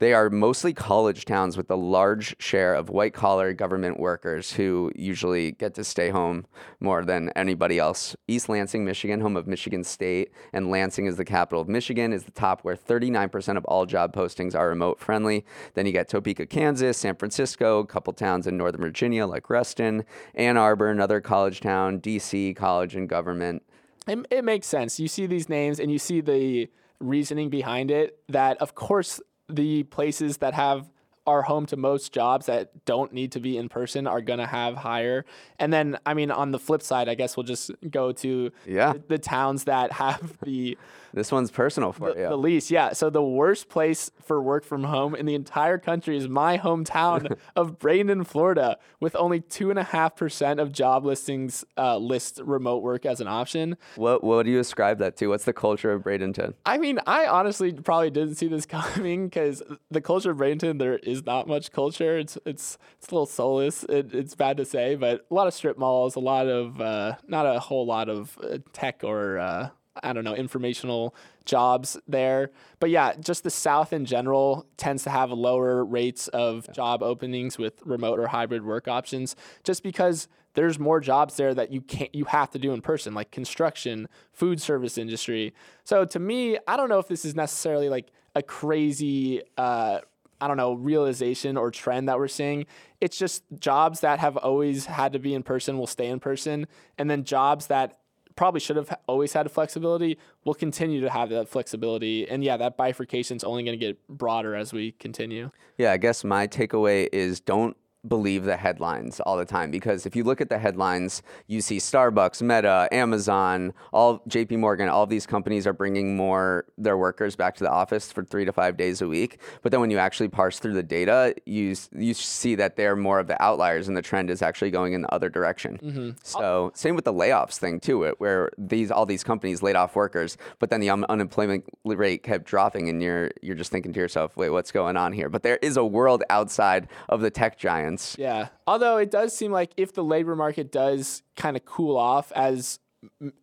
They 0.00 0.12
are 0.12 0.30
mostly 0.30 0.72
college 0.72 1.24
towns 1.24 1.56
with 1.56 1.68
a 1.70 1.74
large 1.74 2.36
share 2.40 2.74
of 2.74 2.88
white 2.88 3.14
collar 3.14 3.52
government 3.52 3.98
workers 3.98 4.52
who 4.52 4.92
usually 4.94 5.52
get 5.52 5.74
to 5.74 5.82
stay 5.82 6.10
home 6.10 6.46
more 6.78 7.04
than 7.04 7.30
anybody 7.30 7.80
else. 7.80 8.14
East 8.28 8.48
Lansing, 8.48 8.84
Michigan, 8.84 9.20
home 9.20 9.36
of 9.36 9.48
Michigan 9.48 9.82
State, 9.82 10.30
and 10.52 10.70
Lansing 10.70 11.06
is 11.06 11.16
the 11.16 11.24
capital 11.24 11.60
of 11.60 11.68
Michigan, 11.68 12.12
is 12.12 12.22
the 12.22 12.30
top 12.30 12.62
where 12.62 12.76
39% 12.76 13.56
of 13.56 13.64
all 13.64 13.86
job 13.86 14.14
postings 14.14 14.54
are 14.54 14.68
remote 14.68 15.00
friendly. 15.00 15.44
Then 15.74 15.84
you 15.84 15.92
get 15.92 16.08
Topeka, 16.08 16.46
Kansas, 16.46 16.96
San 16.96 17.16
Francisco, 17.16 17.80
a 17.80 17.86
couple 17.86 18.12
towns 18.12 18.46
in 18.46 18.56
Northern 18.56 18.82
Virginia 18.82 19.26
like 19.26 19.50
Reston, 19.50 20.04
Ann 20.34 20.56
Arbor, 20.56 20.90
another 20.90 21.20
college 21.20 21.60
town, 21.60 22.00
DC, 22.00 22.54
college 22.54 22.94
and 22.94 23.08
government. 23.08 23.64
It, 24.06 24.24
it 24.30 24.44
makes 24.44 24.68
sense. 24.68 25.00
You 25.00 25.08
see 25.08 25.26
these 25.26 25.48
names 25.48 25.80
and 25.80 25.90
you 25.90 25.98
see 25.98 26.20
the 26.20 26.68
reasoning 27.00 27.50
behind 27.50 27.90
it. 27.90 28.18
That 28.28 28.56
of 28.58 28.74
course 28.74 29.20
the 29.48 29.82
places 29.84 30.38
that 30.38 30.54
have 30.54 30.90
are 31.26 31.42
home 31.42 31.66
to 31.66 31.76
most 31.76 32.10
jobs 32.10 32.46
that 32.46 32.86
don't 32.86 33.12
need 33.12 33.30
to 33.32 33.38
be 33.40 33.58
in 33.58 33.68
person 33.68 34.06
are 34.06 34.22
going 34.22 34.38
to 34.38 34.46
have 34.46 34.76
higher. 34.76 35.26
And 35.58 35.70
then 35.70 35.98
I 36.06 36.14
mean 36.14 36.30
on 36.30 36.52
the 36.52 36.58
flip 36.58 36.80
side, 36.80 37.06
I 37.06 37.14
guess 37.14 37.36
we'll 37.36 37.44
just 37.44 37.70
go 37.90 38.12
to 38.12 38.50
Yeah. 38.66 38.94
the, 38.94 39.02
the 39.08 39.18
towns 39.18 39.64
that 39.64 39.92
have 39.92 40.38
the 40.42 40.78
This 41.12 41.32
one's 41.32 41.50
personal 41.50 41.92
for 41.92 42.16
you. 42.16 42.28
the 42.28 42.36
least. 42.36 42.70
Yeah. 42.70 42.92
So 42.92 43.10
the 43.10 43.22
worst 43.22 43.68
place 43.68 44.10
for 44.22 44.40
work 44.42 44.64
from 44.64 44.84
home 44.84 45.14
in 45.14 45.26
the 45.26 45.34
entire 45.34 45.78
country 45.78 46.16
is 46.16 46.28
my 46.28 46.58
hometown 46.58 47.36
of 47.56 47.78
Bradenton, 47.78 48.26
Florida, 48.26 48.78
with 49.00 49.16
only 49.16 49.40
two 49.40 49.70
and 49.70 49.78
a 49.78 49.84
half 49.84 50.16
percent 50.16 50.60
of 50.60 50.72
job 50.72 51.04
listings 51.04 51.64
uh, 51.76 51.96
list 51.96 52.40
remote 52.44 52.82
work 52.82 53.06
as 53.06 53.20
an 53.20 53.28
option. 53.28 53.76
what 53.96 54.22
what 54.22 54.44
do 54.44 54.50
you 54.50 54.58
ascribe 54.58 54.98
that 54.98 55.16
to? 55.16 55.28
What's 55.28 55.44
the 55.44 55.52
culture 55.52 55.92
of 55.92 56.02
Bradenton? 56.02 56.54
I 56.66 56.78
mean, 56.78 56.98
I 57.06 57.26
honestly 57.26 57.72
probably 57.72 58.10
didn't 58.10 58.36
see 58.36 58.48
this 58.48 58.66
coming 58.78 59.26
because 59.26 59.62
the 59.90 60.00
culture 60.00 60.30
of 60.30 60.38
Bradenton, 60.38 60.78
there 60.78 60.98
is 60.98 61.24
not 61.24 61.48
much 61.48 61.72
culture. 61.72 62.18
It's 62.18 62.36
it's 62.44 62.78
it's 62.98 63.08
a 63.08 63.14
little 63.14 63.26
soulless. 63.26 63.84
It, 63.84 64.14
it's 64.14 64.34
bad 64.34 64.56
to 64.58 64.64
say, 64.64 64.94
but 64.94 65.26
a 65.30 65.34
lot 65.34 65.46
of 65.46 65.54
strip 65.54 65.78
malls, 65.78 66.16
a 66.16 66.20
lot 66.20 66.46
of 66.46 66.80
uh, 66.80 67.16
not 67.26 67.46
a 67.46 67.58
whole 67.60 67.86
lot 67.86 68.08
of 68.08 68.38
uh, 68.42 68.58
tech 68.72 69.02
or 69.04 69.38
uh, 69.38 69.70
I 70.02 70.12
don't 70.12 70.24
know 70.24 70.34
informational 70.34 71.14
jobs 71.44 71.98
there. 72.06 72.50
But 72.80 72.90
yeah, 72.90 73.14
just 73.18 73.42
the 73.42 73.50
South 73.50 73.92
in 73.92 74.04
general 74.04 74.66
tends 74.76 75.02
to 75.04 75.10
have 75.10 75.30
lower 75.30 75.84
rates 75.84 76.28
of 76.28 76.70
job 76.72 77.02
openings 77.02 77.58
with 77.58 77.82
remote 77.84 78.18
or 78.18 78.28
hybrid 78.28 78.64
work 78.64 78.88
options, 78.88 79.36
just 79.64 79.82
because 79.82 80.28
there's 80.54 80.78
more 80.78 80.98
jobs 80.98 81.36
there 81.36 81.54
that 81.54 81.70
you 81.70 81.80
can't 81.80 82.12
you 82.12 82.24
have 82.24 82.50
to 82.50 82.58
do 82.58 82.72
in 82.72 82.80
person 82.80 83.14
like 83.14 83.30
construction 83.30 84.08
food 84.32 84.60
service 84.60 84.98
industry. 84.98 85.54
So 85.84 86.04
to 86.06 86.18
me 86.18 86.58
i 86.66 86.76
don't 86.76 86.88
know 86.88 86.98
if 86.98 87.06
this 87.06 87.24
is 87.24 87.36
necessarily 87.36 87.88
like 87.88 88.10
a 88.34 88.42
crazy 88.42 89.42
uh, 89.56 90.00
i 90.40 90.48
don't 90.48 90.56
know 90.56 90.74
realization 90.74 91.56
or 91.56 91.70
trend 91.70 92.08
that 92.08 92.18
we're 92.18 92.26
seeing. 92.26 92.66
It's 93.00 93.16
just 93.16 93.44
jobs 93.58 94.00
that 94.00 94.18
have 94.18 94.36
always 94.36 94.86
had 94.86 95.12
to 95.12 95.20
be 95.20 95.32
in 95.32 95.44
person 95.44 95.78
will 95.78 95.86
stay 95.86 96.08
in 96.08 96.18
person. 96.18 96.66
And 96.98 97.08
then 97.08 97.22
jobs 97.22 97.68
that 97.68 97.98
probably 98.38 98.60
should 98.60 98.76
have 98.76 98.96
always 99.08 99.32
had 99.32 99.50
flexibility. 99.50 100.16
Will 100.44 100.54
continue 100.54 101.00
to 101.00 101.10
have 101.10 101.28
that 101.30 101.48
flexibility. 101.48 102.28
And 102.28 102.44
yeah 102.44 102.56
that 102.56 102.76
bifurcation 102.76 103.36
is 103.36 103.42
only 103.42 103.64
going 103.64 103.76
to 103.76 103.84
get 103.84 103.98
broader 104.08 104.54
as 104.54 104.72
we 104.72 104.92
continue. 104.92 105.50
Yeah, 105.76 105.90
I 105.90 105.96
guess 105.96 106.22
my 106.22 106.46
takeaway 106.46 107.08
is 107.12 107.40
don't 107.40 107.76
believe 108.06 108.44
the 108.44 108.56
headlines 108.56 109.18
all 109.20 109.36
the 109.36 109.44
time 109.44 109.70
because 109.70 110.06
if 110.06 110.14
you 110.14 110.22
look 110.22 110.40
at 110.40 110.48
the 110.48 110.58
headlines, 110.58 111.22
you 111.46 111.60
see 111.60 111.78
Starbucks, 111.78 112.40
Meta, 112.42 112.88
Amazon, 112.92 113.72
all 113.92 114.20
JP 114.28 114.58
Morgan, 114.58 114.88
all 114.88 115.02
of 115.02 115.10
these 115.10 115.26
companies 115.26 115.66
are 115.66 115.72
bringing 115.72 116.16
more 116.16 116.64
their 116.78 116.96
workers 116.96 117.34
back 117.34 117.56
to 117.56 117.64
the 117.64 117.70
office 117.70 118.12
for 118.12 118.22
3 118.24 118.44
to 118.44 118.52
5 118.52 118.76
days 118.76 119.02
a 119.02 119.08
week. 119.08 119.40
But 119.62 119.72
then 119.72 119.80
when 119.80 119.90
you 119.90 119.98
actually 119.98 120.28
parse 120.28 120.58
through 120.60 120.74
the 120.74 120.82
data, 120.82 121.34
you 121.44 121.74
you 121.92 122.14
see 122.14 122.54
that 122.54 122.76
they're 122.76 122.96
more 122.96 123.18
of 123.18 123.26
the 123.26 123.40
outliers 123.42 123.88
and 123.88 123.96
the 123.96 124.02
trend 124.02 124.30
is 124.30 124.42
actually 124.42 124.70
going 124.70 124.92
in 124.92 125.02
the 125.02 125.12
other 125.12 125.28
direction. 125.28 125.78
Mm-hmm. 125.82 126.10
So, 126.22 126.70
same 126.74 126.94
with 126.94 127.04
the 127.04 127.12
layoffs 127.12 127.58
thing 127.58 127.80
too, 127.80 127.98
where- 127.98 128.14
where 128.18 128.50
these 128.56 128.90
all 128.90 129.06
these 129.06 129.24
companies 129.24 129.62
laid 129.62 129.76
off 129.76 129.96
workers, 129.96 130.36
but 130.60 130.70
then 130.70 130.80
the 130.80 130.90
un- 130.90 131.04
unemployment 131.08 131.64
rate 131.84 132.22
kept 132.22 132.44
dropping 132.44 132.88
and 132.88 133.02
you're 133.02 133.30
you're 133.42 133.56
just 133.56 133.70
thinking 133.72 133.92
to 133.92 134.00
yourself, 134.00 134.36
"Wait, 134.36 134.50
what's 134.50 134.70
going 134.72 134.96
on 134.96 135.12
here?" 135.12 135.28
But 135.28 135.42
there 135.42 135.58
is 135.62 135.76
a 135.76 135.84
world 135.84 136.22
outside 136.30 136.88
of 137.08 137.20
the 137.20 137.30
tech 137.30 137.58
giants. 137.58 137.87
Yeah. 138.18 138.48
Although 138.66 138.96
it 138.98 139.10
does 139.10 139.34
seem 139.36 139.52
like 139.52 139.70
if 139.76 139.92
the 139.92 140.04
labor 140.04 140.34
market 140.36 140.70
does 140.72 141.22
kind 141.36 141.56
of 141.56 141.64
cool 141.64 141.96
off 141.96 142.32
as 142.32 142.78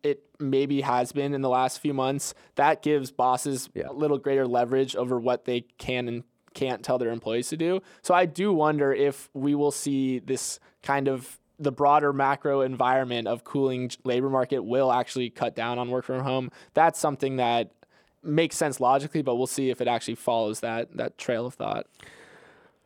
it 0.02 0.22
maybe 0.38 0.82
has 0.82 1.12
been 1.12 1.32
in 1.32 1.40
the 1.40 1.48
last 1.48 1.80
few 1.80 1.94
months, 1.94 2.34
that 2.56 2.82
gives 2.82 3.10
bosses 3.10 3.68
Yeah. 3.74 3.88
a 3.88 3.92
little 3.92 4.18
greater 4.18 4.46
leverage 4.46 4.94
over 4.94 5.18
what 5.18 5.44
they 5.46 5.62
can 5.78 6.08
and 6.08 6.24
can't 6.54 6.82
tell 6.82 6.98
their 6.98 7.10
employees 7.10 7.48
to 7.48 7.56
do. 7.56 7.80
So 8.02 8.14
I 8.14 8.26
do 8.26 8.52
wonder 8.52 8.92
if 8.92 9.28
we 9.34 9.54
will 9.54 9.70
see 9.70 10.18
this 10.18 10.58
kind 10.82 11.08
of 11.08 11.38
the 11.58 11.72
broader 11.72 12.12
macro 12.12 12.60
environment 12.60 13.26
of 13.26 13.44
cooling 13.44 13.90
labor 14.04 14.28
market 14.28 14.60
will 14.60 14.92
actually 14.92 15.30
cut 15.30 15.56
down 15.56 15.78
on 15.78 15.90
work 15.90 16.04
from 16.04 16.20
home. 16.22 16.50
That's 16.74 16.98
something 16.98 17.36
that 17.36 17.70
makes 18.22 18.56
sense 18.56 18.78
logically, 18.78 19.22
but 19.22 19.36
we'll 19.36 19.46
see 19.46 19.70
if 19.70 19.80
it 19.80 19.88
actually 19.88 20.16
follows 20.16 20.60
that 20.60 20.94
that 20.96 21.16
trail 21.16 21.46
of 21.46 21.54
thought. 21.54 21.86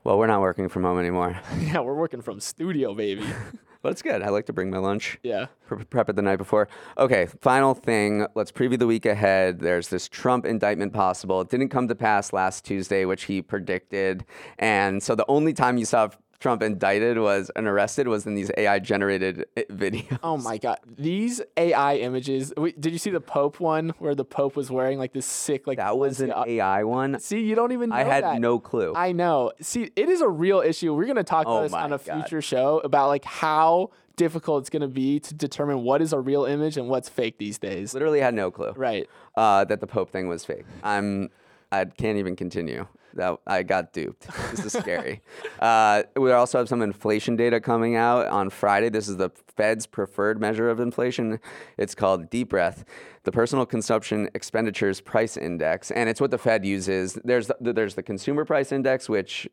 Well, 0.04 0.18
we're 0.18 0.26
not 0.26 0.40
working 0.40 0.68
from 0.68 0.84
home 0.84 0.98
anymore, 0.98 1.38
yeah, 1.60 1.80
we're 1.80 1.94
working 1.94 2.22
from 2.22 2.40
studio, 2.40 2.94
baby. 2.94 3.26
but 3.82 3.92
it's 3.92 4.02
good. 4.02 4.22
I 4.22 4.30
like 4.30 4.46
to 4.46 4.52
bring 4.52 4.70
my 4.70 4.78
lunch. 4.78 5.18
yeah. 5.22 5.46
pre- 5.66 5.84
prep 5.84 6.08
it 6.08 6.16
the 6.16 6.22
night 6.22 6.36
before. 6.36 6.68
Okay, 6.96 7.26
final 7.40 7.74
thing. 7.74 8.26
Let's 8.34 8.50
preview 8.50 8.78
the 8.78 8.86
week 8.86 9.04
ahead. 9.06 9.60
There's 9.60 9.88
this 9.88 10.08
Trump 10.08 10.46
indictment 10.46 10.92
possible. 10.94 11.40
It 11.42 11.50
didn't 11.50 11.68
come 11.68 11.86
to 11.88 11.94
pass 11.94 12.32
last 12.32 12.64
Tuesday, 12.64 13.04
which 13.04 13.24
he 13.24 13.42
predicted. 13.42 14.24
And 14.58 15.02
so 15.02 15.14
the 15.14 15.26
only 15.28 15.52
time 15.52 15.76
you 15.76 15.84
saw 15.84 16.08
Trump 16.40 16.62
indicted 16.62 17.18
was 17.18 17.50
and 17.54 17.66
arrested 17.68 18.08
was 18.08 18.26
in 18.26 18.34
these 18.34 18.50
AI 18.56 18.78
generated 18.78 19.44
videos. 19.56 20.18
Oh 20.22 20.38
my 20.38 20.56
god, 20.58 20.78
these 20.86 21.40
AI 21.56 21.96
images. 21.96 22.52
Wait, 22.56 22.80
did 22.80 22.92
you 22.92 22.98
see 22.98 23.10
the 23.10 23.20
Pope 23.20 23.60
one 23.60 23.90
where 23.98 24.14
the 24.14 24.24
Pope 24.24 24.56
was 24.56 24.70
wearing 24.70 24.98
like 24.98 25.12
this 25.12 25.26
sick 25.26 25.66
like 25.66 25.76
That 25.78 25.98
was 25.98 26.20
an 26.20 26.32
AI 26.46 26.82
one. 26.84 27.20
See, 27.20 27.40
you 27.40 27.54
don't 27.54 27.72
even 27.72 27.90
know 27.90 27.96
I 27.96 28.04
had 28.04 28.24
that. 28.24 28.40
no 28.40 28.58
clue. 28.58 28.94
I 28.96 29.12
know. 29.12 29.52
See, 29.60 29.90
it 29.94 30.08
is 30.08 30.22
a 30.22 30.28
real 30.28 30.60
issue. 30.60 30.94
We're 30.94 31.04
gonna 31.06 31.22
talk 31.24 31.46
Oh 31.46 31.58
about 31.58 31.62
this 31.64 31.72
on 31.74 31.92
a 31.92 31.98
God. 31.98 32.22
future 32.22 32.40
show 32.42 32.78
about 32.80 33.08
like 33.08 33.24
how 33.26 33.90
difficult 34.16 34.62
it's 34.62 34.70
gonna 34.70 34.88
be 34.88 35.20
to 35.20 35.34
determine 35.34 35.82
what 35.82 36.00
is 36.00 36.12
a 36.14 36.20
real 36.20 36.46
image 36.46 36.76
and 36.78 36.88
what's 36.88 37.08
fake 37.10 37.36
these 37.38 37.58
days. 37.58 37.92
Literally 37.92 38.20
had 38.20 38.32
no 38.34 38.50
clue 38.50 38.72
Right. 38.76 39.08
uh, 39.34 39.64
that 39.64 39.80
the 39.80 39.86
Pope 39.86 40.10
thing 40.10 40.26
was 40.28 40.44
fake. 40.44 40.64
I'm, 40.82 41.28
I 41.70 41.84
can't 41.84 42.16
even 42.18 42.34
continue. 42.34 42.86
That 43.14 43.38
I 43.46 43.62
got 43.62 43.92
duped. 43.92 44.28
This 44.50 44.66
is 44.66 44.72
scary. 44.72 45.20
uh, 45.60 46.04
we 46.16 46.32
also 46.32 46.58
have 46.58 46.68
some 46.68 46.82
inflation 46.82 47.36
data 47.36 47.60
coming 47.60 47.96
out 47.96 48.26
on 48.26 48.50
Friday. 48.50 48.88
This 48.88 49.08
is 49.08 49.16
the 49.16 49.30
Fed's 49.56 49.86
preferred 49.86 50.40
measure 50.40 50.70
of 50.70 50.80
inflation. 50.80 51.40
It's 51.76 51.94
called 51.94 52.30
Deep 52.30 52.50
Breath, 52.50 52.84
the 53.24 53.32
Personal 53.32 53.66
Consumption 53.66 54.28
Expenditures 54.34 55.00
Price 55.00 55.36
Index, 55.36 55.90
and 55.90 56.08
it's 56.08 56.20
what 56.20 56.30
the 56.30 56.38
Fed 56.38 56.64
uses. 56.64 57.18
There's 57.24 57.48
the, 57.48 57.56
there's 57.60 57.94
the 57.94 58.02
Consumer 58.02 58.44
Price 58.44 58.72
Index, 58.72 59.08
which 59.08 59.48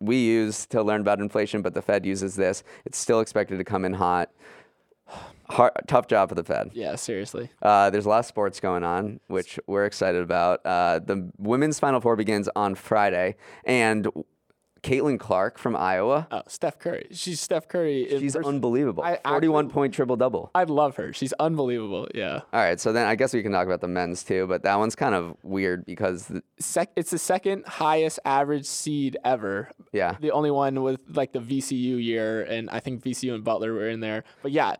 we 0.00 0.16
use 0.16 0.66
to 0.66 0.82
learn 0.82 1.00
about 1.00 1.20
inflation, 1.20 1.62
but 1.62 1.74
the 1.74 1.82
Fed 1.82 2.04
uses 2.04 2.34
this. 2.34 2.64
It's 2.84 2.98
still 2.98 3.20
expected 3.20 3.58
to 3.58 3.64
come 3.64 3.84
in 3.84 3.92
hot. 3.92 4.30
Hard, 5.48 5.72
tough 5.86 6.06
job 6.06 6.28
for 6.30 6.34
the 6.34 6.44
Fed. 6.44 6.70
Yeah, 6.72 6.96
seriously. 6.96 7.50
Uh, 7.60 7.90
there's 7.90 8.06
a 8.06 8.08
lot 8.08 8.20
of 8.20 8.26
sports 8.26 8.58
going 8.60 8.84
on, 8.84 9.20
which 9.26 9.58
we're 9.66 9.84
excited 9.84 10.22
about. 10.22 10.64
Uh, 10.64 10.98
the 10.98 11.30
women's 11.38 11.78
Final 11.78 12.00
Four 12.00 12.16
begins 12.16 12.48
on 12.56 12.74
Friday, 12.74 13.36
and 13.64 14.08
Caitlin 14.82 15.20
Clark 15.20 15.58
from 15.58 15.76
Iowa. 15.76 16.26
Oh, 16.32 16.42
Steph 16.48 16.78
Curry. 16.78 17.06
She's 17.12 17.40
Steph 17.40 17.68
Curry. 17.68 18.06
She's 18.18 18.34
person. 18.34 18.48
unbelievable. 18.48 19.04
I 19.04 19.18
41 19.24 19.66
actually- 19.66 19.72
point 19.74 19.94
triple 19.94 20.16
double. 20.16 20.50
I 20.56 20.64
love 20.64 20.96
her. 20.96 21.12
She's 21.12 21.32
unbelievable. 21.34 22.08
Yeah. 22.14 22.40
All 22.52 22.60
right, 22.60 22.80
so 22.80 22.92
then 22.92 23.06
I 23.06 23.14
guess 23.14 23.32
we 23.32 23.42
can 23.44 23.52
talk 23.52 23.66
about 23.66 23.80
the 23.80 23.86
men's 23.88 24.24
too, 24.24 24.46
but 24.48 24.62
that 24.64 24.76
one's 24.80 24.96
kind 24.96 25.14
of 25.14 25.36
weird 25.44 25.84
because, 25.84 26.26
th- 26.28 26.42
Sec- 26.58 26.90
it's 26.96 27.10
the 27.10 27.18
second 27.18 27.64
highest 27.66 28.18
average 28.24 28.64
seed 28.66 29.16
ever. 29.24 29.70
yeah, 29.92 30.16
The 30.20 30.32
only 30.32 30.50
one 30.50 30.82
with 30.82 31.00
like 31.14 31.32
the 31.32 31.40
VCU 31.40 32.02
year, 32.02 32.42
and 32.42 32.68
I 32.70 32.80
think 32.80 33.04
VCU 33.04 33.34
and 33.34 33.44
Butler 33.44 33.72
were 33.72 33.88
in 33.88 34.00
there. 34.00 34.24
But 34.42 34.50
yeah, 34.50 34.74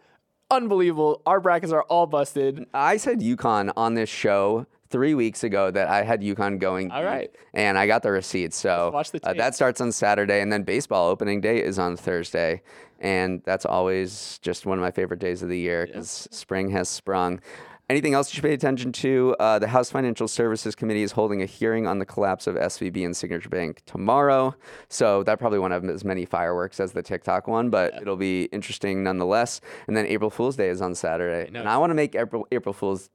unbelievable. 0.52 1.22
Our 1.26 1.40
brackets 1.40 1.72
are 1.72 1.82
all 1.84 2.06
busted. 2.06 2.66
I 2.72 2.96
said 2.98 3.20
UConn 3.20 3.72
on 3.76 3.94
this 3.94 4.08
show 4.08 4.66
three 4.90 5.14
weeks 5.14 5.42
ago 5.42 5.70
that 5.70 5.88
I 5.88 6.02
had 6.02 6.20
UConn 6.20 6.58
going. 6.58 6.92
All 6.92 7.02
right. 7.02 7.34
And 7.54 7.78
I 7.78 7.86
got 7.86 8.02
the 8.02 8.12
receipts. 8.12 8.56
So 8.56 8.90
watch 8.92 9.10
the 9.10 9.26
uh, 9.26 9.32
that 9.32 9.54
starts 9.54 9.80
on 9.80 9.90
Saturday, 9.90 10.40
and 10.40 10.52
then 10.52 10.62
baseball 10.62 11.08
opening 11.08 11.40
day 11.40 11.62
is 11.62 11.78
on 11.78 11.96
Thursday. 11.96 12.62
And 13.00 13.42
that's 13.44 13.64
always 13.64 14.38
just 14.42 14.64
one 14.64 14.78
of 14.78 14.82
my 14.82 14.92
favorite 14.92 15.18
days 15.18 15.42
of 15.42 15.48
the 15.48 15.58
year 15.58 15.86
because 15.86 16.28
spring 16.30 16.70
has 16.70 16.88
sprung. 16.88 17.40
Anything 17.90 18.14
else 18.14 18.32
you 18.32 18.36
should 18.36 18.44
pay 18.44 18.54
attention 18.54 18.92
to? 18.92 19.36
Uh, 19.38 19.58
the 19.58 19.68
House 19.68 19.90
Financial 19.90 20.26
Services 20.26 20.74
Committee 20.74 21.02
is 21.02 21.12
holding 21.12 21.42
a 21.42 21.46
hearing 21.46 21.86
on 21.86 21.98
the 21.98 22.06
collapse 22.06 22.46
of 22.46 22.54
SVB 22.54 23.04
and 23.04 23.14
Signature 23.14 23.50
Bank 23.50 23.82
tomorrow. 23.84 24.54
So 24.88 25.22
that 25.24 25.38
probably 25.38 25.58
won't 25.58 25.72
have 25.72 25.84
as 25.84 26.04
many 26.04 26.24
fireworks 26.24 26.80
as 26.80 26.92
the 26.92 27.02
TikTok 27.02 27.48
one, 27.48 27.70
but 27.70 27.94
it'll 28.00 28.16
be 28.16 28.44
interesting 28.44 29.02
nonetheless. 29.02 29.60
And 29.88 29.96
then 29.96 30.06
April 30.06 30.30
Fool's 30.30 30.56
Day 30.56 30.68
is 30.68 30.80
on 30.80 30.94
Saturday. 30.94 31.50
know. 31.50 31.60
And 31.60 31.68
I 31.68 31.76
want 31.76 31.90
to 31.90 31.94
make 31.94 32.14
April, 32.14 32.46
April 32.50 32.72
Fool's 32.72 33.10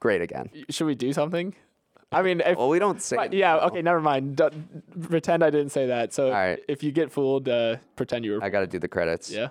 great 0.00 0.20
again. 0.20 0.50
Should 0.68 0.86
we 0.86 0.94
do 0.94 1.12
something? 1.12 1.54
I 2.10 2.22
mean, 2.22 2.40
if, 2.40 2.56
Well, 2.56 2.68
we 2.68 2.78
don't 2.78 3.00
say. 3.00 3.16
but 3.16 3.32
yeah, 3.32 3.56
okay, 3.56 3.82
never 3.82 4.00
mind. 4.00 4.36
Do 4.36 4.50
pretend 5.02 5.44
I 5.44 5.50
didn't 5.50 5.70
say 5.70 5.86
that. 5.86 6.12
So 6.12 6.30
right. 6.30 6.58
if 6.68 6.82
you 6.82 6.90
get 6.90 7.12
fooled, 7.12 7.48
uh, 7.48 7.76
pretend 7.96 8.24
you 8.24 8.32
were. 8.32 8.44
I 8.44 8.48
got 8.48 8.60
to 8.60 8.66
do 8.66 8.78
the 8.78 8.88
credits. 8.88 9.30
yeah. 9.30 9.48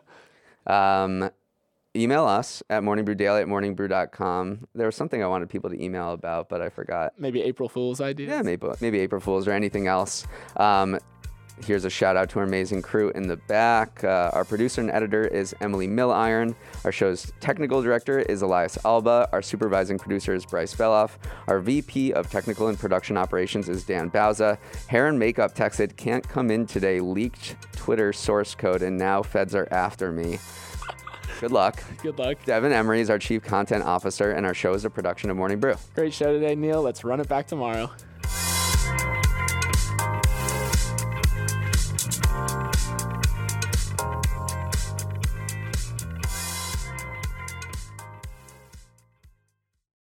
Um, 0.66 1.30
email 1.98 2.26
us 2.26 2.64
at 2.70 2.84
morningbrewdaily 2.84 3.42
at 3.42 3.48
morningbrew.com. 3.48 4.68
There 4.76 4.86
was 4.86 4.96
something 4.96 5.24
I 5.24 5.28
wanted 5.28 5.50
people 5.50 5.70
to 5.70 5.84
email 5.84 6.12
about, 6.12 6.50
but 6.50 6.62
I 6.62 6.70
forgot. 6.70 7.14
Maybe 7.18 7.42
April 7.42 7.70
Fool's 7.70 8.02
idea. 8.02 8.28
Yeah, 8.28 8.42
maybe, 8.42 8.68
maybe 8.82 9.00
April 9.00 9.22
Fools 9.22 9.48
or 9.48 9.52
anything 9.52 9.88
else. 9.88 10.26
Um, 10.58 10.98
here's 11.66 11.86
a 11.86 11.90
shout 11.90 12.16
out 12.16 12.30
to 12.30 12.40
our 12.40 12.46
amazing 12.46 12.82
crew 12.82 13.10
in 13.16 13.28
the 13.28 13.38
back. 13.38 14.04
Uh, 14.04 14.30
our 14.34 14.46
producer 14.46 14.82
and 14.82 14.92
editor 14.92 15.26
is 15.28 15.56
Emily 15.62 15.88
Milliron. 15.88 16.56
Our 16.86 16.92
show's 16.92 17.32
technical 17.40 17.82
director 17.82 18.20
is 18.20 18.42
Elias 18.42 18.78
Alba. 18.86 19.28
Our 19.32 19.42
supervising 19.42 19.98
producer 19.98 20.34
is 20.34 20.46
Bryce 20.46 20.76
Beloff. 20.76 21.12
Our 21.48 21.60
VP 21.60 22.14
of 22.14 22.30
technical 22.30 22.68
and 22.68 22.78
production 22.78 23.18
operations 23.18 23.70
is 23.70 23.84
Dan 23.84 24.12
Bauza. 24.12 24.58
Hair 24.88 25.08
and 25.08 25.20
makeup 25.20 25.56
texted, 25.56 25.96
can't 25.98 26.28
come 26.28 26.52
in 26.52 26.66
today, 26.66 27.00
leaked 27.00 27.56
Twitter 27.76 28.14
source 28.14 28.54
code, 28.54 28.82
and 28.82 28.98
now 28.98 29.24
feds 29.24 29.56
are 29.56 29.68
after 29.72 30.12
me. 30.12 30.40
Good 31.40 31.52
luck. 31.52 31.84
Good 32.02 32.18
luck. 32.18 32.38
Devin 32.46 32.72
Emery 32.72 33.00
is 33.00 33.10
our 33.10 33.20
chief 33.20 33.44
content 33.44 33.84
officer, 33.84 34.32
and 34.32 34.46
our 34.46 34.54
show 34.54 34.74
is 34.74 34.86
a 34.86 34.90
production 34.90 35.30
of 35.30 35.38
Morning 35.38 35.60
Brew. 35.60 35.76
Great 35.94 36.14
show 36.14 36.34
today, 36.34 36.56
Neal. 36.56 36.82
Let's 36.82 37.04
run 37.04 37.20
it 37.20 37.28
back 37.28 37.48
tomorrow. 37.48 37.92